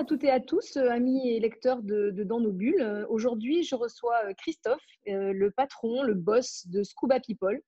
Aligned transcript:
à 0.00 0.04
toutes 0.04 0.24
et 0.24 0.30
à 0.30 0.40
tous, 0.40 0.78
euh, 0.78 0.88
amis 0.88 1.28
et 1.28 1.40
lecteurs 1.40 1.82
de, 1.82 2.10
Dans 2.24 2.40
nos 2.40 2.52
bulles. 2.52 2.80
Euh, 2.80 3.04
aujourd'hui, 3.10 3.62
je 3.64 3.74
reçois 3.74 4.16
euh, 4.24 4.32
Christophe, 4.32 4.80
le 5.06 5.50
patron, 5.50 6.02
le 6.02 6.14
boss 6.14 6.66
de 6.68 6.82
Scuba 6.82 7.20
People. 7.20 7.60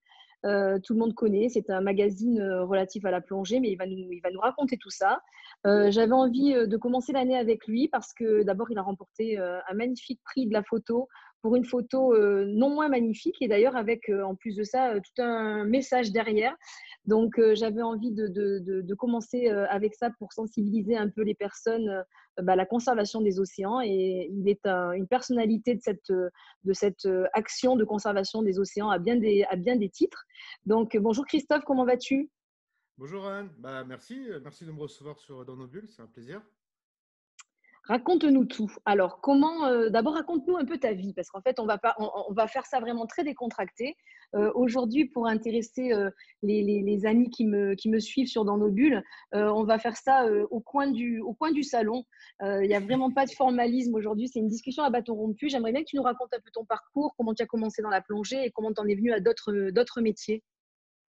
tout 0.43 0.93
le 0.93 0.99
monde 0.99 1.13
connaît, 1.13 1.49
c'est 1.49 1.69
un 1.69 1.81
magazine 1.81 2.41
relatif 2.41 3.05
à 3.05 3.11
la 3.11 3.21
plongée, 3.21 3.59
mais 3.59 3.69
il 3.69 3.75
va 3.75 3.85
nous, 3.85 4.11
il 4.11 4.19
va 4.21 4.31
nous 4.31 4.39
raconter 4.39 4.77
tout 4.77 4.89
ça. 4.89 5.21
J'avais 5.65 6.11
envie 6.11 6.53
de 6.53 6.77
commencer 6.77 7.13
l'année 7.13 7.37
avec 7.37 7.65
lui 7.67 7.87
parce 7.87 8.13
que 8.13 8.43
d'abord, 8.43 8.69
il 8.71 8.77
a 8.77 8.81
remporté 8.81 9.37
un 9.37 9.73
magnifique 9.73 10.21
prix 10.23 10.45
de 10.47 10.53
la 10.53 10.63
photo 10.63 11.07
pour 11.43 11.55
une 11.55 11.65
photo 11.65 12.17
non 12.45 12.71
moins 12.71 12.87
magnifique 12.87 13.35
et 13.41 13.47
d'ailleurs 13.47 13.75
avec 13.75 14.09
en 14.09 14.33
plus 14.33 14.55
de 14.55 14.63
ça 14.63 14.95
tout 14.99 15.21
un 15.21 15.65
message 15.65 16.11
derrière. 16.11 16.55
Donc, 17.05 17.37
euh, 17.37 17.53
j'avais 17.53 17.81
envie 17.81 18.11
de, 18.11 18.93
commencer 18.95 19.49
euh, 19.49 19.67
avec 19.67 19.93
ça 19.93 20.09
pour 20.19 20.31
sensibiliser 20.31 20.95
un 20.95 21.09
peu 21.09 21.21
les 21.21 21.35
personnes 21.35 21.89
euh, 21.89 22.03
bah, 22.41 22.53
à 22.53 22.55
la 22.55 22.65
conservation 22.65 23.21
des 23.21 23.39
océans. 23.39 23.81
Et 23.81 24.29
il 24.31 24.47
est 24.47 24.65
une 24.65 25.07
personnalité 25.07 25.75
de 25.75 25.81
cette, 25.81 26.11
de 26.11 26.73
cette 26.73 27.07
action 27.33 27.75
de 27.75 27.83
conservation 27.83 28.41
des 28.41 28.59
océans 28.59 28.89
à 28.89 28.99
bien 28.99 29.17
des, 29.17 29.43
à 29.49 29.55
bien 29.55 29.75
des 29.75 29.89
titres. 29.89 30.23
Donc, 30.65 30.95
bonjour 30.97 31.25
Christophe, 31.25 31.63
comment 31.65 31.85
vas-tu? 31.85 32.29
Bonjour 32.97 33.27
Anne, 33.27 33.49
bah, 33.57 33.83
merci, 33.83 34.27
merci 34.43 34.65
de 34.65 34.71
me 34.71 34.79
recevoir 34.79 35.17
sur, 35.19 35.45
dans 35.45 35.55
nos 35.55 35.67
bulles, 35.67 35.89
c'est 35.89 36.01
un 36.01 36.07
plaisir. 36.07 36.41
Raconte-nous 37.85 38.45
tout. 38.45 38.71
Alors, 38.85 39.19
comment 39.19 39.65
euh, 39.65 39.89
D'abord, 39.89 40.13
raconte-nous 40.13 40.55
un 40.55 40.63
peu 40.63 40.77
ta 40.77 40.93
vie, 40.93 41.13
parce 41.13 41.29
qu'en 41.29 41.41
fait, 41.41 41.59
on 41.59 41.65
va, 41.65 41.77
pas, 41.77 41.95
faire 42.47 42.65
ça 42.65 42.79
vraiment 42.79 43.05
très 43.05 43.25
décontracté. 43.25 43.97
Euh, 44.35 44.51
aujourd'hui, 44.55 45.05
pour 45.05 45.27
intéresser 45.27 45.91
euh, 45.91 46.09
les, 46.43 47.05
amis 47.05 47.29
qui 47.29 47.45
me, 47.45 47.99
suivent 47.99 48.29
sur 48.29 48.45
Dans 48.45 48.57
nos 48.57 48.71
bulles, 48.71 49.03
on 49.33 49.63
va 49.63 49.79
faire 49.79 49.97
ça 49.97 50.25
au, 50.49 50.61
coin 50.61 50.87
du, 50.87 51.21
salon. 51.63 52.05
Il 52.41 52.67
n'y 52.67 52.75
a 52.75 52.79
vraiment 52.79 53.11
pas 53.11 53.25
de 53.25 53.31
formalisme 53.31 53.93
aujourd'hui. 53.95 54.29
C'est 54.29 54.39
une 54.39 54.47
discussion 54.47 54.83
à 54.83 54.89
bâton 54.89 55.15
rompu. 55.15 55.49
J'aimerais 55.49 55.73
bien 55.73 55.81
que 55.81 55.89
tu 55.89 55.97
nous 55.97 56.03
racontes 56.03 56.33
un 56.33 56.39
peu 56.39 56.51
ton 56.51 56.65
parcours, 56.65 57.13
comment 57.17 57.33
tu 57.33 57.43
as 57.43 57.47
commencé 57.47 57.81
dans 57.81 57.89
la 57.89 58.01
plongée 58.01 58.45
et 58.45 58.51
comment 58.51 58.73
tu 58.73 58.79
en 58.79 58.87
es 58.87 58.95
venu 58.95 59.11
à 59.11 59.19
d'autres 59.19 60.01
métiers. 60.01 60.41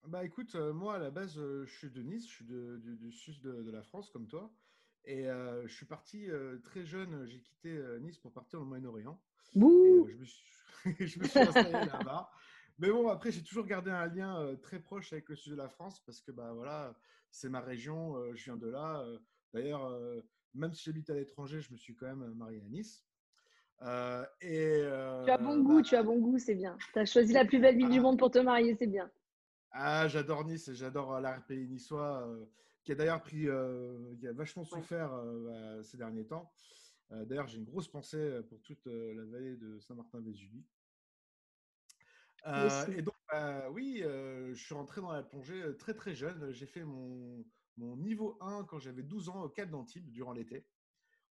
Bah 0.08 0.24
écoute, 0.24 0.56
moi 0.56 0.96
à 0.96 1.00
la 1.00 1.12
base, 1.12 1.36
je 1.36 1.66
suis 1.66 1.92
de 1.92 2.02
Nice, 2.02 2.28
je 2.28 2.34
suis 2.34 2.46
du, 2.46 3.12
sud 3.12 3.42
de, 3.42 3.72
la 3.72 3.84
France 3.84 4.10
comme 4.10 4.28
toi. 4.28 4.50
Et 5.06 5.28
euh, 5.28 5.68
je 5.68 5.74
suis 5.74 5.86
parti 5.86 6.30
euh, 6.30 6.60
très 6.64 6.86
jeune, 6.86 7.26
j'ai 7.26 7.40
quitté 7.40 7.70
euh, 7.70 8.00
Nice 8.00 8.18
pour 8.20 8.32
partir 8.32 8.62
au 8.62 8.66
Moyen-Orient. 8.66 9.20
je, 9.56 9.60
me 9.60 10.26
suis, 10.26 10.46
je 11.08 11.20
me 11.20 11.28
suis 11.28 11.40
installé 11.40 11.72
là-bas. 11.72 12.30
Mais 12.78 12.90
bon, 12.90 13.10
après, 13.10 13.32
j'ai 13.32 13.44
toujours 13.44 13.66
gardé 13.66 13.92
un 13.92 14.08
lien 14.08 14.56
très 14.62 14.80
proche 14.80 15.12
avec 15.14 15.30
le 15.30 15.36
sud 15.36 15.54
de 15.54 15.58
la 15.58 15.70
France 15.70 16.00
parce 16.06 16.22
que 16.22 16.32
bah, 16.32 16.52
voilà, 16.54 16.96
c'est 17.32 17.50
ma 17.50 17.62
région, 17.62 18.16
je 18.34 18.44
viens 18.44 18.58
de 18.58 18.68
là. 18.68 19.06
D'ailleurs, 19.54 19.92
même 20.56 20.74
si 20.74 20.84
j'habite 20.86 21.10
à 21.10 21.14
l'étranger, 21.14 21.62
je 21.62 21.72
me 21.72 21.78
suis 21.78 21.96
quand 21.96 22.08
même 22.08 22.34
marié 22.34 22.62
à 22.62 22.70
Nice. 22.70 23.06
et, 24.42 24.82
tu 25.26 25.32
as 25.32 25.38
bon 25.38 25.62
goût, 25.62 25.78
bah 25.78 25.84
tu 25.84 25.96
as 25.96 26.02
bon 26.02 26.20
goût, 26.20 26.40
c'est 26.40 26.56
bien. 26.56 26.76
Tu 26.94 27.00
as 27.00 27.06
choisi 27.06 27.34
la 27.34 27.46
plus 27.46 27.60
belle 27.60 27.78
ville 27.78 27.90
du 27.90 28.00
monde 28.00 28.18
pour 28.18 28.32
te 28.32 28.40
marier, 28.40 28.76
c'est 28.76 28.88
bien. 28.88 29.12
Ah, 29.72 30.08
j'adore 30.08 30.46
Nice 30.46 30.68
et 30.68 30.74
j'adore 30.74 31.20
l'RPI 31.20 31.68
niçois 31.68 32.28
qui 32.84 32.92
a 32.92 32.96
d'ailleurs 32.96 33.22
pris, 33.22 33.48
euh, 33.48 34.16
qui 34.18 34.28
a 34.28 34.34
vachement 34.34 34.64
souffert 34.64 35.14
euh, 35.14 35.78
bah, 35.78 35.84
ces 35.84 35.98
derniers 35.98 36.26
temps. 36.26 36.52
Euh, 37.12 37.26
d'ailleurs, 37.26 37.48
j'ai 37.48 37.58
une 37.58 37.66
grosse 37.66 37.88
pensée 37.88 38.42
pour 38.50 38.62
toute 38.62 38.86
la 38.86 39.26
vallée 39.26 39.58
de 39.58 39.80
Saint-Martin-Vésubie. 39.80 40.66
et 42.46 43.02
donc, 43.02 43.16
bah, 43.30 43.70
oui, 43.72 44.02
je 44.04 44.54
suis 44.54 44.74
rentré 44.74 45.02
dans 45.02 45.12
la 45.12 45.24
plongée 45.24 45.76
très 45.78 45.94
très 45.94 46.16
jeune. 46.16 46.52
J'ai 46.52 46.66
fait 46.66 46.84
mon, 46.84 47.46
mon, 47.78 47.98
niveau 47.98 48.38
1 48.42 48.64
quand 48.64 48.80
j'avais 48.80 49.04
12 49.04 49.30
ans 49.30 49.44
au 49.44 49.50
Cap 49.50 49.70
d'Antibes 49.70 50.10
durant 50.10 50.32
l'été. 50.32 50.66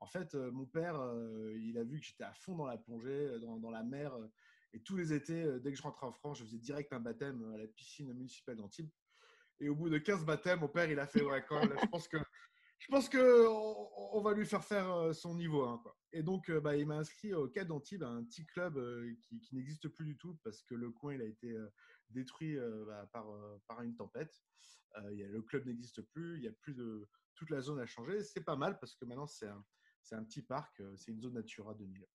En 0.02 0.06
fait, 0.06 0.36
mon 0.36 0.66
père, 0.66 0.96
il 1.56 1.78
a 1.78 1.84
vu 1.84 2.00
que 2.00 2.06
j'étais 2.06 2.24
à 2.24 2.34
fond 2.34 2.56
dans 2.56 2.66
la 2.66 2.78
plongée, 2.78 3.40
dans, 3.40 3.58
dans 3.58 3.72
la 3.72 3.84
mer. 3.84 4.14
et 4.74 4.82
tous 4.82 4.98
les 4.98 5.14
étés, 5.14 5.60
dès 5.62 5.72
que 5.72 5.78
je 5.78 5.84
rentrais 5.84 6.08
en 6.08 6.14
France, 6.14 6.40
je 6.40 6.44
faisais 6.44 6.58
direct 6.58 6.94
un 6.94 7.00
baptême 7.00 7.54
à 7.54 7.58
la 7.58 7.68
piscine 7.68 8.14
municipale 8.14 8.58
d'Antibes. 8.58 8.90
Et 9.60 9.70
au 9.70 9.76
bout 9.76 9.90
de 9.90 9.98
15 9.98 10.26
baptêmes, 10.26 10.60
mon 10.60 10.68
père, 10.68 10.90
il 10.90 11.00
a 11.00 11.08
fait, 11.08 11.22
ouais, 11.24 11.44
quand 11.48 11.62
je 11.62 11.88
pense 11.88 12.08
que, 12.08 12.18
je 12.80 12.88
pense 12.88 13.10
que 13.10 13.48
on, 14.14 14.22
va 14.22 14.34
lui 14.34 14.46
faire 14.46 14.64
faire 14.64 14.90
euh, 14.92 15.14
son 15.14 15.36
niveau 15.36 15.64
1. 15.66 15.80
Quoi. 15.80 15.98
Et 16.14 16.24
donc, 16.24 16.50
euh, 16.50 16.62
bah, 16.62 16.78
il 16.78 16.88
m'a 16.88 16.98
inscrit 16.98 17.34
au 17.34 17.48
Cap 17.50 17.68
d'Antibes, 17.68 18.04
un 18.04 18.24
petit 18.24 18.46
club 18.46 18.78
euh, 18.78 19.14
qui, 19.22 19.56
n'existe 19.56 19.90
plus 19.90 20.06
du 20.06 20.18
tout 20.18 20.40
parce 20.44 20.64
que 20.64 20.76
le 20.76 20.92
coin, 20.92 21.14
il 21.14 21.22
a 21.22 21.26
été 21.26 21.56
détruit 22.10 22.58
bah, 22.88 23.08
par, 23.12 23.28
par 23.68 23.82
une 23.82 23.96
tempête. 23.96 24.34
Le 24.96 25.42
club 25.42 25.66
n'existe 25.66 26.02
plus, 26.02 26.38
il 26.38 26.44
y 26.44 26.48
a 26.48 26.52
plus 26.52 26.74
de. 26.74 27.08
Toute 27.36 27.52
la 27.52 27.62
zone 27.62 27.80
a 27.80 27.86
changé. 27.86 28.22
C'est 28.22 28.44
pas 28.44 28.58
mal 28.58 28.78
parce 28.80 28.96
que 28.96 29.06
maintenant, 29.06 29.28
c'est 29.28 29.48
c'est 30.02 30.16
un 30.16 30.24
petit 30.24 30.42
parc, 30.42 30.82
c'est 30.96 31.12
une 31.12 31.22
zone 31.22 31.34
Natura 31.34 31.74
2000. 31.74 32.06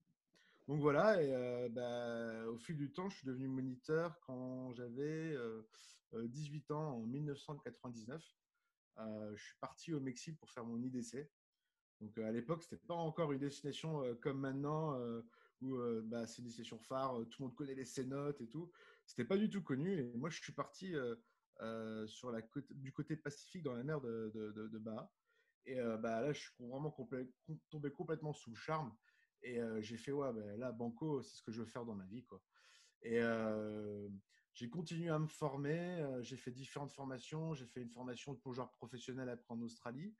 Donc 0.67 0.81
voilà, 0.81 1.23
et 1.23 1.69
bah, 1.69 2.49
au 2.49 2.57
fil 2.59 2.77
du 2.77 2.91
temps, 2.91 3.11
je 3.11 3.19
suis 3.19 3.27
devenu 3.27 3.49
moniteur 3.49 4.19
quand 4.21 4.73
j'avais 4.73 5.37
18 6.15 6.71
ans 6.71 6.95
en 6.95 7.01
1999. 7.01 8.23
je 8.97 9.43
suis 9.43 9.57
parti 9.61 9.93
au 9.93 10.01
Mexique 10.01 10.39
pour 10.39 10.51
faire 10.51 10.65
mon 10.65 10.83
IDC. 10.83 11.29
Donc 12.01 12.17
à 12.19 12.33
l'époque, 12.33 12.63
c'était 12.63 12.83
pas 12.87 12.95
encore 12.95 13.33
une 13.33 13.41
destination 13.41 14.03
comme 14.23 14.41
maintenant 14.41 14.99
où 15.61 15.77
bah, 16.05 16.27
c'est 16.27 16.39
une 16.39 16.47
destination 16.47 16.79
phare, 16.79 17.15
tout 17.31 17.43
le 17.43 17.47
monde 17.49 17.55
connaît 17.55 17.75
les 17.75 17.85
cénotes 17.85 18.41
et 18.41 18.49
tout. 18.49 18.73
C'était 19.05 19.27
pas 19.27 19.37
du 19.37 19.51
tout 19.51 19.63
connu. 19.63 19.99
Et 19.99 20.17
moi, 20.17 20.31
je 20.31 20.41
suis 20.43 20.55
parti 20.55 20.95
sur 22.07 22.31
la 22.31 22.41
côte, 22.41 22.73
du 22.73 22.91
côté 22.91 23.17
pacifique 23.17 23.65
dans 23.65 23.75
la 23.75 23.83
mer 23.83 24.01
de, 24.01 24.33
de, 24.35 24.69
de, 24.69 24.79
Baha. 24.79 25.13
Et 25.67 25.77
bah, 26.01 26.23
là, 26.23 26.33
je 26.33 26.41
suis 26.41 26.53
vraiment 26.59 26.97
tombé 27.69 27.91
complètement 27.91 28.33
sous 28.33 28.49
le 28.49 28.57
charme. 28.57 28.97
Et 29.45 29.61
j'ai 29.81 29.99
fait, 29.99 30.11
ouais, 30.11 30.33
ben 30.33 30.59
là, 30.59 30.73
Banco, 30.73 31.21
c'est 31.23 31.37
ce 31.37 31.43
que 31.43 31.53
je 31.53 31.61
veux 31.61 31.67
faire 31.67 31.85
dans 31.85 31.95
ma 31.95 32.07
vie. 32.07 32.25
Quoi. 32.25 32.43
Et 33.03 33.21
j'ai 34.55 34.71
continué 34.71 35.11
à 35.11 35.19
me 35.19 35.27
former. 35.27 36.19
j'ai 36.23 36.37
fait 36.37 36.51
différentes 36.51 36.93
formations. 36.93 37.53
J'ai 37.53 37.67
fait 37.67 37.83
une 37.83 37.91
formation 37.91 38.33
de 38.33 38.39
plongeur 38.39 38.71
professionnel 38.73 39.29
après 39.29 39.53
en 39.53 39.61
Australie. 39.61 40.15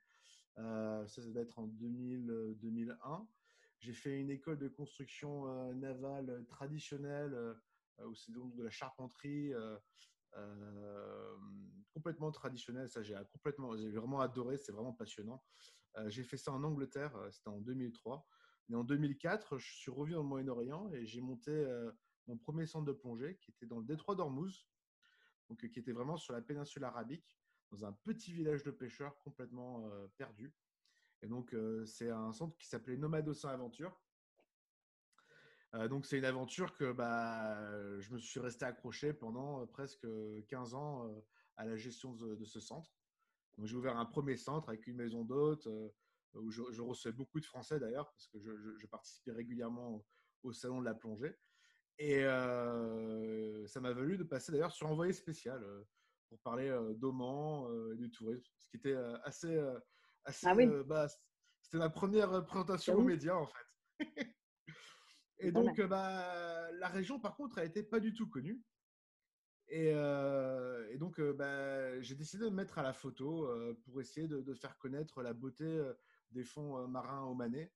ça, 0.55 1.07
ça 1.07 1.25
doit 1.31 1.41
être 1.41 1.57
en 1.57 1.65
2000, 1.65 2.55
2001. 2.61 3.27
J'ai 3.79 3.93
fait 3.93 4.19
une 4.19 4.29
école 4.29 4.59
de 4.59 4.67
construction 4.67 5.73
navale 5.73 6.45
traditionnelle 6.47 7.55
où 8.05 8.13
c'est 8.13 8.31
donc 8.31 8.53
de 8.55 8.63
la 8.63 8.69
charpenterie. 8.69 9.53
complètement 11.89 12.31
traditionnelle. 12.31 12.91
Ça, 12.91 13.01
j'ai 13.01 13.17
complètement, 13.31 13.75
j'ai 13.75 13.89
vraiment 13.89 14.21
adoré. 14.21 14.59
C'est 14.59 14.71
vraiment 14.71 14.93
passionnant. 14.93 15.43
j'ai 16.07 16.23
fait 16.23 16.37
ça 16.37 16.51
en 16.51 16.63
Angleterre. 16.63 17.11
C'était 17.31 17.49
en 17.49 17.59
2003. 17.59 18.23
Et 18.69 18.75
en 18.75 18.83
2004, 18.83 19.57
je 19.57 19.73
suis 19.73 19.91
revenu 19.91 20.15
au 20.15 20.23
Moyen-Orient 20.23 20.89
et 20.91 21.05
j'ai 21.05 21.21
monté 21.21 21.51
euh, 21.51 21.91
mon 22.27 22.37
premier 22.37 22.65
centre 22.65 22.85
de 22.85 22.93
plongée 22.93 23.37
qui 23.41 23.51
était 23.51 23.67
dans 23.67 23.79
le 23.79 23.85
détroit 23.85 24.15
d'Ormuz, 24.15 24.67
donc 25.49 25.63
euh, 25.63 25.67
qui 25.67 25.79
était 25.79 25.91
vraiment 25.91 26.17
sur 26.17 26.33
la 26.33 26.41
péninsule 26.41 26.83
arabique, 26.83 27.37
dans 27.71 27.85
un 27.85 27.93
petit 27.93 28.31
village 28.31 28.63
de 28.63 28.71
pêcheurs 28.71 29.17
complètement 29.19 29.87
euh, 29.87 30.07
perdu. 30.17 30.53
Et 31.21 31.27
donc, 31.27 31.55
c'est 31.85 32.09
un 32.11 32.31
centre 32.33 32.55
qui 32.57 32.67
s'appelait 32.67 32.97
Nomade 32.97 33.27
Océan 33.27 33.49
Aventure. 33.49 33.99
donc, 35.89 36.05
c'est 36.05 36.19
une 36.19 36.25
aventure 36.25 36.75
que 36.75 36.91
bah, 36.91 37.99
je 37.99 38.13
me 38.13 38.19
suis 38.19 38.39
resté 38.39 38.65
accroché 38.65 39.11
pendant 39.11 39.65
presque 39.65 40.05
15 40.49 40.75
ans 40.75 41.09
à 41.55 41.65
la 41.65 41.77
gestion 41.77 42.13
de, 42.13 42.35
de 42.35 42.45
ce 42.45 42.59
centre. 42.59 42.95
Donc, 43.57 43.65
j'ai 43.65 43.75
ouvert 43.75 43.97
un 43.97 44.05
premier 44.05 44.35
centre 44.35 44.69
avec 44.69 44.85
une 44.85 44.97
maison 44.97 45.23
d'hôtes 45.23 45.67
où 46.35 46.51
je, 46.51 46.81
recevais 46.81 47.13
beaucoup 47.13 47.39
de 47.39 47.45
Français 47.45 47.79
d'ailleurs, 47.79 48.11
parce 48.11 48.27
que 48.27 48.39
je, 48.39 48.87
participais 48.87 49.31
régulièrement 49.31 50.05
au, 50.43 50.53
salon 50.53 50.79
de 50.79 50.85
la 50.85 50.93
plongée. 50.93 51.35
Et 51.97 52.25
euh, 52.25 53.65
ça 53.67 53.79
m'a 53.79 53.93
valu 53.93 54.17
de 54.17 54.23
passer 54.23 54.51
d'ailleurs 54.51 54.73
sur 54.73 54.87
envoyé 54.87 55.13
spécial 55.13 55.63
euh, 55.63 55.83
pour 56.27 56.39
parler 56.41 56.67
euh, 56.67 56.93
d'Oman 56.93 57.93
et 57.93 57.95
du 57.95 58.11
tourisme, 58.11 58.51
ce 58.57 58.67
qui 58.67 58.77
était 58.77 58.95
assez. 59.23 59.57
assez 60.25 60.47
ah 60.47 60.55
bah, 60.83 61.07
C'était 61.61 61.77
ma 61.77 61.89
première 61.89 62.45
présentation 62.45 62.95
aux 62.95 63.03
médias 63.03 63.35
en 63.35 63.47
fait. 63.47 63.99
et 65.39 65.51
donc, 65.51 65.81
bah, 65.81 66.69
la 66.73 66.89
région 66.89 67.19
par 67.19 67.35
contre 67.35 67.59
a 67.59 67.65
été 67.65 67.81
pas 67.81 67.99
du 67.99 68.13
tout 68.13 68.27
connue. 68.27 68.61
Et, 69.69 69.93
donc, 70.97 71.19
bah, 71.21 72.01
j'ai 72.01 72.15
décidé 72.15 72.43
de 72.43 72.49
me 72.49 72.55
mettre 72.55 72.77
à 72.77 72.83
la 72.83 72.93
photo 72.93 73.49
pour 73.85 74.01
essayer 74.01 74.27
de, 74.27 74.41
de, 74.41 74.53
faire 74.53 74.77
connaître 74.77 75.23
la 75.23 75.33
beauté 75.33 75.81
des 76.31 76.43
fonds 76.43 76.77
euh, 76.77 76.87
marins 76.87 77.23
omanais, 77.23 77.71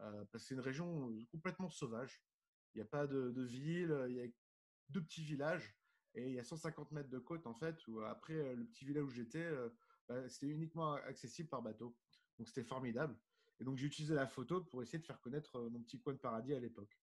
euh, 0.00 0.24
parce 0.30 0.44
que 0.44 0.48
c'est 0.48 0.54
une 0.54 0.60
région 0.60 1.10
euh, 1.10 1.24
complètement 1.30 1.70
sauvage. 1.70 2.22
Il 2.74 2.78
n'y 2.78 2.82
a 2.82 2.86
pas 2.86 3.06
de, 3.06 3.42
ville, 3.42 3.94
il 4.08 4.14
y 4.14 4.20
a 4.20 4.26
deux 4.88 5.02
petits 5.02 5.22
villages 5.22 5.76
et 6.14 6.28
il 6.28 6.34
y 6.34 6.38
a 6.38 6.44
150 6.44 6.90
mètres 6.92 7.10
de 7.10 7.18
côte 7.18 7.46
en 7.46 7.54
fait, 7.54 7.86
où 7.86 8.00
après 8.00 8.54
le 8.54 8.64
petit 8.64 8.86
village 8.86 9.04
où 9.04 9.10
j'étais, 9.10 9.46
bah, 10.08 10.26
c'était 10.30 10.48
uniquement 10.48 10.94
accessible 10.94 11.50
par 11.50 11.60
bateau. 11.60 11.94
Donc 12.38 12.48
c'était 12.48 12.64
formidable. 12.64 13.14
Et 13.60 13.64
donc 13.64 13.76
j'ai 13.76 13.86
utilisé 13.86 14.14
la 14.14 14.26
photo 14.26 14.62
pour 14.64 14.82
essayer 14.82 14.98
de 14.98 15.04
faire 15.04 15.20
connaître 15.20 15.60
mon 15.60 15.82
petit 15.82 16.00
coin 16.00 16.14
de 16.14 16.18
paradis 16.18 16.54
à 16.54 16.60
l'époque. 16.60 16.98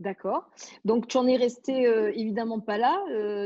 D'accord. 0.00 0.50
Donc, 0.84 1.08
tu 1.08 1.16
en 1.18 1.26
es 1.26 1.36
resté 1.36 1.84
évidemment 2.14 2.58
pas 2.58 2.78
là. 2.78 2.98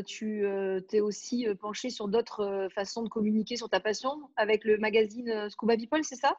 tu 0.06 0.46
t'es 0.88 1.00
aussi 1.00 1.46
penché 1.60 1.90
sur 1.90 2.08
d'autres 2.08 2.68
façons 2.72 3.02
de 3.02 3.08
communiquer 3.08 3.56
sur 3.56 3.68
ta 3.68 3.80
passion 3.80 4.30
avec 4.36 4.64
le 4.64 4.78
magazine 4.78 5.50
Scuba 5.50 5.76
People, 5.76 6.04
c'est 6.04 6.16
ça? 6.16 6.38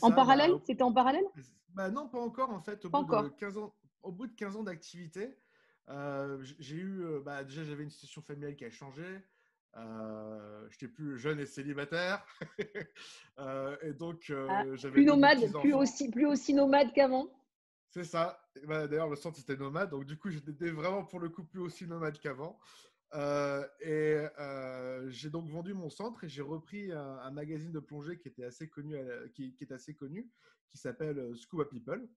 En 0.00 0.12
parallèle? 0.12 0.52
C'était 0.64 0.84
en 0.84 0.92
parallèle? 0.92 1.24
Bah, 1.70 1.90
Non, 1.90 2.08
pas 2.08 2.20
encore 2.20 2.50
en 2.50 2.60
fait. 2.60 2.84
Au, 2.84 2.90
bout, 2.90 3.04
De 3.04 3.28
15 3.30 3.58
ans, 3.58 3.74
au 4.02 4.12
bout 4.12 4.28
de 4.28 4.34
15 4.34 4.56
ans 4.56 4.62
d'activité, 4.62 5.36
j'ai 6.58 6.76
eu. 6.76 7.04
Bah, 7.24 7.44
déjà, 7.44 7.64
j'avais 7.64 7.82
une 7.82 7.90
situation 7.90 8.22
familiale 8.22 8.56
qui 8.56 8.64
a 8.64 8.70
changé. 8.70 9.22
Euh, 9.76 10.68
j'étais 10.70 10.88
plus 10.88 11.18
jeune 11.18 11.40
et 11.40 11.46
célibataire. 11.46 12.24
et 13.82 13.92
donc, 13.92 14.30
ah, 14.30 14.64
j'avais. 14.74 14.94
Plus 14.94 15.04
nomade, 15.04 15.50
plus 15.60 15.74
aussi, 15.74 16.10
plus 16.10 16.26
aussi 16.26 16.54
nomade 16.54 16.92
qu'avant? 16.92 17.28
C'est 17.92 18.04
ça. 18.04 18.42
Bah, 18.66 18.88
d'ailleurs, 18.88 19.10
le 19.10 19.16
centre 19.16 19.38
était 19.38 19.56
nomade. 19.56 19.90
Donc, 19.90 20.06
du 20.06 20.16
coup, 20.16 20.30
j'étais 20.30 20.70
vraiment 20.70 21.04
pour 21.04 21.20
le 21.20 21.28
coup 21.28 21.44
plus 21.44 21.60
aussi 21.60 21.86
nomade 21.86 22.18
qu'avant. 22.18 22.58
Euh, 23.12 23.68
et 23.80 24.26
euh, 24.40 25.10
j'ai 25.10 25.28
donc 25.28 25.46
vendu 25.50 25.74
mon 25.74 25.90
centre 25.90 26.24
et 26.24 26.28
j'ai 26.30 26.40
repris 26.40 26.90
un, 26.90 27.30
magazine 27.30 27.70
de 27.70 27.80
plongée 27.80 28.18
qui 28.18 28.28
était 28.28 28.44
assez 28.44 28.70
connu, 28.70 28.96
qui, 29.34 29.54
est 29.60 29.72
assez 29.72 29.94
connu, 29.94 30.30
qui 30.70 30.78
s'appelle 30.78 31.18
euh, 31.18 31.34
Scuba 31.36 31.66
People. 31.66 32.08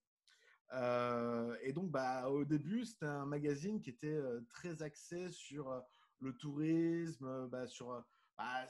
et 1.61 1.73
donc, 1.73 1.91
bah, 1.91 2.29
au 2.29 2.45
début, 2.45 2.85
c'était 2.85 3.07
un 3.07 3.25
magazine 3.25 3.81
qui 3.81 3.89
était 3.89 4.17
très 4.47 4.81
axé 4.81 5.27
sur 5.27 5.83
le 6.21 6.31
tourisme, 6.37 7.49
bah, 7.49 7.67
sur 7.67 8.01
bah, 8.37 8.65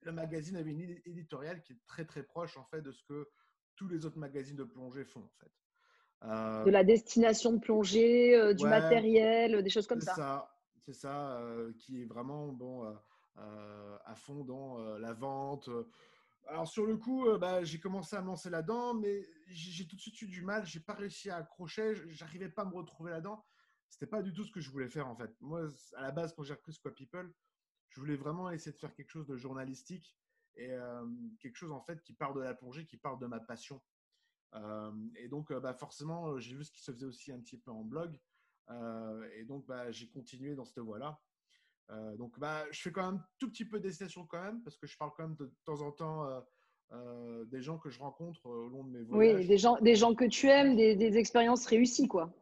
le 0.00 0.10
magazine 0.10 0.56
avait 0.56 0.72
une 0.72 1.00
éditoriale 1.06 1.62
qui 1.62 1.74
est 1.74 1.86
très 1.86 2.04
très 2.04 2.24
proche 2.24 2.56
en 2.56 2.64
fait 2.64 2.82
de 2.82 2.90
ce 2.90 3.04
que 3.04 3.28
tous 3.76 3.86
les 3.86 4.04
autres 4.04 4.18
magazines 4.18 4.56
de 4.56 4.64
plongée 4.64 5.04
font 5.04 5.22
en 5.22 5.32
fait. 5.38 5.52
De 6.24 6.70
la 6.70 6.84
destination 6.84 7.52
de 7.52 7.58
plongée, 7.58 8.54
du 8.54 8.64
matériel, 8.64 9.62
des 9.62 9.70
choses 9.70 9.86
comme 9.86 10.00
ça. 10.00 10.14
ça 10.14 10.52
c'est 10.84 10.94
ça, 10.94 11.38
euh, 11.38 11.72
qui 11.78 12.02
est 12.02 12.04
vraiment 12.04 12.48
bon, 12.48 12.84
euh, 12.84 12.92
euh, 13.38 13.98
à 14.04 14.14
fond 14.16 14.44
dans 14.44 14.78
la 14.98 15.12
vente. 15.12 15.70
Alors 16.48 16.66
sur 16.66 16.86
le 16.86 16.96
coup, 16.96 17.26
bah, 17.38 17.62
j'ai 17.62 17.78
commencé 17.78 18.16
à 18.16 18.20
me 18.20 18.26
lancer 18.26 18.50
là-dedans, 18.50 18.94
mais 18.94 19.24
j'ai 19.46 19.86
tout 19.86 19.96
de 19.96 20.00
suite 20.00 20.20
eu 20.22 20.26
du 20.26 20.42
mal. 20.42 20.66
J'ai 20.66 20.80
pas 20.80 20.94
réussi 20.94 21.30
à 21.30 21.36
accrocher. 21.36 21.94
J'arrivais 22.08 22.48
pas 22.48 22.62
à 22.62 22.64
me 22.64 22.74
retrouver 22.74 23.12
là-dedans. 23.12 23.44
C'était 23.88 24.06
pas 24.06 24.22
du 24.22 24.32
tout 24.32 24.44
ce 24.44 24.50
que 24.50 24.60
je 24.60 24.70
voulais 24.70 24.88
faire 24.88 25.06
en 25.06 25.14
fait. 25.14 25.30
Moi, 25.40 25.68
à 25.96 26.02
la 26.02 26.10
base, 26.10 26.34
quand 26.34 26.42
j'ai 26.42 26.54
repris 26.54 26.72
Squad 26.72 26.94
People, 26.94 27.32
je 27.90 28.00
voulais 28.00 28.16
vraiment 28.16 28.50
essayer 28.50 28.72
de 28.72 28.78
faire 28.78 28.94
quelque 28.94 29.10
chose 29.10 29.26
de 29.26 29.36
journalistique 29.36 30.16
et 30.56 30.70
quelque 31.38 31.56
chose 31.56 31.72
en 31.72 31.80
fait 31.80 32.02
qui 32.02 32.12
parle 32.12 32.34
de 32.34 32.40
la 32.40 32.54
plongée, 32.54 32.86
qui 32.86 32.96
parle 32.96 33.20
de 33.20 33.26
ma 33.26 33.38
passion. 33.38 33.80
Et 35.16 35.28
donc, 35.28 35.52
bah, 35.52 35.74
forcément, 35.74 36.38
j'ai 36.38 36.54
vu 36.54 36.64
ce 36.64 36.70
qui 36.70 36.82
se 36.82 36.92
faisait 36.92 37.06
aussi 37.06 37.32
un 37.32 37.40
petit 37.40 37.58
peu 37.58 37.70
en 37.70 37.84
blog. 37.84 38.18
Euh, 38.70 39.28
et 39.36 39.44
donc, 39.44 39.66
bah, 39.66 39.90
j'ai 39.90 40.08
continué 40.08 40.54
dans 40.54 40.64
cette 40.64 40.78
voie-là. 40.78 41.20
Euh, 41.90 42.16
donc, 42.16 42.38
bah, 42.38 42.64
je 42.70 42.80
fais 42.80 42.92
quand 42.92 43.12
même 43.12 43.22
tout 43.38 43.50
petit 43.50 43.64
peu 43.64 43.80
des 43.80 43.92
sessions 43.92 44.26
quand 44.26 44.42
même, 44.42 44.62
parce 44.62 44.76
que 44.76 44.86
je 44.86 44.96
parle 44.96 45.12
quand 45.16 45.28
même 45.28 45.36
de, 45.36 45.52
temps 45.64 45.80
en 45.80 45.92
temps 45.92 46.44
euh, 46.92 47.44
des 47.46 47.60
gens 47.60 47.78
que 47.78 47.90
je 47.90 47.98
rencontre 47.98 48.44
au 48.46 48.68
long 48.68 48.84
de 48.84 48.90
mes 48.90 49.02
voyages. 49.02 49.40
Oui, 49.40 49.46
des 49.46 49.58
gens, 49.58 49.78
des 49.80 49.96
gens 49.96 50.14
que 50.14 50.24
tu 50.24 50.48
aimes, 50.48 50.76
des, 50.76 50.94
des 50.94 51.18
expériences 51.18 51.66
réussies, 51.66 52.08
quoi. 52.08 52.32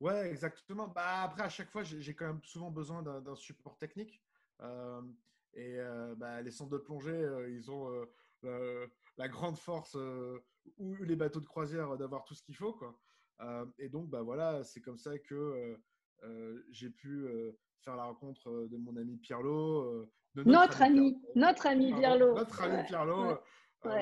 Ouais, 0.00 0.28
exactement. 0.30 0.88
Bah, 0.88 1.22
après, 1.22 1.42
à 1.42 1.48
chaque 1.48 1.70
fois, 1.70 1.82
j'ai 1.82 2.14
quand 2.14 2.26
même 2.26 2.42
souvent 2.42 2.70
besoin 2.70 3.02
d'un 3.02 3.36
support 3.36 3.78
technique. 3.78 4.20
et 5.54 5.78
bah, 6.16 6.42
les 6.42 6.50
centres 6.50 6.70
de 6.70 6.78
plongée, 6.78 7.26
ils 7.50 7.70
ont 7.70 8.06
la 8.42 9.28
grande 9.28 9.56
force, 9.56 9.96
ou 10.78 10.94
les 11.04 11.16
bateaux 11.16 11.40
de 11.40 11.46
croisière, 11.46 11.96
d'avoir 11.96 12.24
tout 12.24 12.34
ce 12.34 12.42
qu'il 12.42 12.56
faut. 12.56 12.72
Quoi. 12.72 12.98
Euh, 13.40 13.64
et 13.78 13.88
donc, 13.88 14.08
bah 14.08 14.22
voilà, 14.22 14.62
c'est 14.64 14.80
comme 14.80 14.98
ça 14.98 15.18
que 15.18 15.34
euh, 15.34 15.76
euh, 16.24 16.64
j'ai 16.70 16.90
pu 16.90 17.26
faire 17.80 17.96
la 17.96 18.04
rencontre 18.04 18.68
de 18.70 18.76
mon 18.76 18.96
ami 18.96 19.16
Pierlot. 19.18 20.08
De 20.34 20.42
notre, 20.44 20.82
ami, 20.82 21.20
notre 21.34 21.66
ami 21.66 21.92
Pierlot. 21.92 22.34
Notre 22.34 22.62
ami 22.62 22.82
Pierlot, 22.86 23.38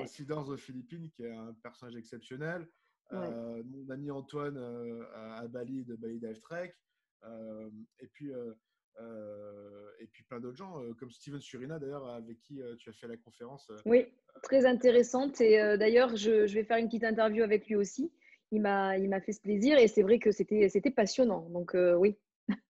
aussi 0.02 0.24
dans 0.24 0.44
aux 0.44 0.56
Philippines, 0.56 1.10
qui 1.10 1.24
est 1.24 1.34
un 1.34 1.54
personnage 1.62 1.96
exceptionnel. 1.96 2.68
mon 3.10 3.90
ami 3.90 4.10
Antoine 4.10 4.58
à 5.14 5.46
Bali 5.48 5.84
de 5.84 5.96
Bali 5.96 6.18
Dive 6.18 6.40
Trek. 6.40 6.74
et 7.98 8.06
puis. 8.08 8.32
Et 8.98 10.06
puis 10.06 10.22
plein 10.24 10.40
d'autres 10.40 10.56
gens, 10.56 10.80
comme 10.98 11.10
Steven 11.10 11.40
Surina 11.40 11.78
d'ailleurs, 11.78 12.06
avec 12.06 12.40
qui 12.40 12.60
tu 12.78 12.90
as 12.90 12.92
fait 12.92 13.08
la 13.08 13.16
conférence. 13.16 13.70
oui, 13.84 14.06
très 14.42 14.66
intéressante. 14.66 15.40
Et 15.40 15.56
d'ailleurs, 15.78 16.16
je, 16.16 16.46
je, 16.46 16.54
vais 16.54 16.64
faire 16.64 16.78
une 16.78 16.86
petite 16.86 17.04
interview 17.04 17.42
avec 17.42 17.66
lui 17.66 17.76
aussi 17.76 18.12
il 18.52 18.60
m'a 18.60 19.20
fait 19.20 19.32
ce 19.32 19.40
plaisir 19.40 19.78
et 19.78 19.88
c'est 19.88 20.02
vrai 20.02 20.18
que 20.18 20.30
c'était 20.30 20.90
passionnant. 20.90 21.48
Donc 21.50 21.74
euh, 21.74 21.94
oui. 21.94 22.16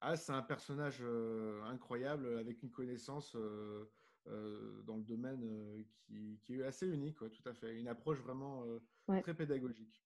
Ah, 0.00 0.14
c'est 0.14 0.32
un 0.32 0.42
personnage 0.42 0.98
euh, 1.00 1.60
incroyable 1.64 2.38
avec 2.38 2.62
une 2.62 2.70
connaissance 2.70 3.34
euh, 3.34 3.90
dans 4.86 4.96
le 4.96 5.02
domaine 5.02 5.84
qui, 6.06 6.38
qui, 6.44 6.54
est 6.54 6.62
assez 6.62 6.86
unique, 6.86 7.18
tout 7.18 7.48
à 7.48 7.52
fait. 7.52 7.74
Une 7.74 7.88
approche 7.88 8.20
vraiment 8.20 8.64
très 9.22 9.34
pédagogique. 9.34 10.00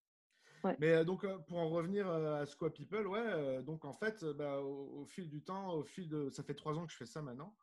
Mais 0.79 1.05
donc, 1.05 1.27
pour 1.47 1.59
en 1.59 1.69
revenir 1.69 2.09
à 2.09 2.47
Squad 2.47 2.73
People, 2.73 3.07
ouais, 3.07 3.63
donc 3.63 3.85
en 3.85 3.93
fait, 3.93 4.25
bah, 4.25 4.61
au, 4.61 5.05
fil 5.07 5.29
du 5.29 5.43
temps, 5.43 5.75
au 5.75 5.85
fil 5.85 6.09
de, 6.09 6.31
ça 6.31 6.43
fait 6.43 6.55
trois 6.55 6.79
ans 6.79 6.87
que 6.87 6.93
je 6.93 6.97
fais 6.97 7.07
ça 7.07 7.23
maintenant, 7.23 7.57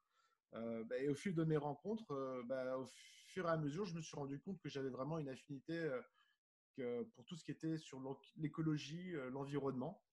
bah, 0.54 0.98
et 0.98 1.10
au 1.10 1.16
fil 1.16 1.34
de 1.34 1.44
mes 1.44 1.58
rencontres, 1.58 2.44
bah, 2.46 2.78
au 2.78 2.86
fur 3.28 3.46
et 3.46 3.50
à 3.50 3.58
mesure, 3.58 3.86
je 3.86 3.96
me 3.96 4.02
suis 4.02 4.16
rendu 4.16 4.40
compte 4.40 4.60
que 4.60 4.70
j'avais 4.70 4.90
vraiment 4.90 5.18
une 5.18 5.30
affinité 5.30 5.90
pour 7.16 7.26
tout 7.26 7.36
ce 7.36 7.44
qui 7.44 7.52
était 7.52 7.78
sur 7.78 8.02
l'écologie, 8.38 9.14
l'environnement. 9.32 10.04